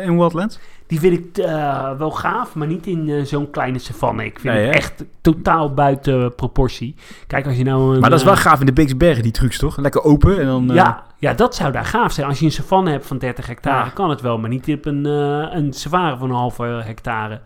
in 0.04 0.16
Wildlands? 0.16 0.58
Die 0.88 1.00
vind 1.00 1.18
ik 1.18 1.46
uh, 1.46 1.90
wel 1.98 2.10
gaaf, 2.10 2.54
maar 2.54 2.66
niet 2.66 2.86
in 2.86 3.08
uh, 3.08 3.24
zo'n 3.24 3.50
kleine 3.50 3.78
savanne. 3.78 4.24
Ik 4.24 4.38
vind 4.40 4.54
het 4.54 4.74
echt 4.74 5.04
totaal 5.20 5.74
buiten 5.74 6.34
proportie. 6.34 6.94
Kijk, 7.26 7.46
als 7.46 7.56
je 7.56 7.64
nou... 7.64 7.94
Een, 7.94 8.00
maar 8.00 8.10
dat 8.10 8.18
is 8.18 8.24
wel 8.24 8.34
eh, 8.34 8.40
gaaf 8.40 8.60
in 8.60 8.66
de 8.66 8.72
Beekse 8.72 8.96
Bergen, 8.96 9.22
die 9.22 9.32
trucs, 9.32 9.58
toch? 9.58 9.76
Lekker 9.76 10.02
open 10.02 10.38
en 10.38 10.46
dan... 10.46 10.70
Ja, 10.72 11.04
ja, 11.18 11.34
dat 11.34 11.54
zou 11.54 11.72
daar 11.72 11.84
gaaf 11.84 12.12
zijn. 12.12 12.26
Als 12.26 12.38
je 12.38 12.44
een 12.44 12.52
savanne 12.52 12.90
hebt 12.90 13.06
van 13.06 13.18
30 13.18 13.46
hectare, 13.46 13.84
ja. 13.84 13.90
kan 13.90 14.10
het 14.10 14.20
wel. 14.20 14.38
Maar 14.38 14.50
niet 14.50 14.68
op 14.68 14.86
een, 14.86 15.04
een 15.04 15.72
savanne 15.72 16.16
van 16.16 16.30
een 16.30 16.36
halve 16.36 16.62
hectare. 16.62 17.40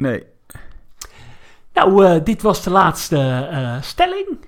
Nee. 0.00 0.24
Nou, 1.74 2.22
dit 2.22 2.42
was 2.42 2.62
de 2.62 2.70
laatste 2.70 3.48
stelling. 3.80 4.38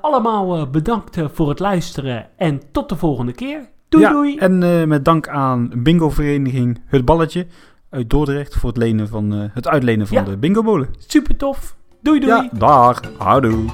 allemaal 0.00 0.70
bedankt 0.70 1.18
voor 1.32 1.48
het 1.48 1.58
luisteren 1.58 2.26
en 2.36 2.60
tot 2.72 2.88
de 2.88 2.96
volgende 2.96 3.32
keer. 3.32 3.68
Doei 3.88 4.04
ja, 4.04 4.10
doei. 4.10 4.36
En 4.36 4.88
met 4.88 5.04
dank 5.04 5.28
aan 5.28 5.70
bingo-vereniging 5.76 6.82
Het 6.86 7.04
Balletje 7.04 7.46
uit 7.90 8.10
Dordrecht 8.10 8.56
voor 8.56 8.68
het, 8.68 8.78
lenen 8.78 9.08
van, 9.08 9.30
het 9.30 9.68
uitlenen 9.68 10.06
van 10.06 10.16
ja. 10.16 10.22
de 10.24 10.36
bingo-bolen. 10.36 10.88
Super 10.98 11.36
tof. 11.36 11.76
Doei 12.02 12.20
doei. 12.20 12.32
Ja, 12.32 12.48
dag. 12.52 13.00
Houdoe. 13.18 13.64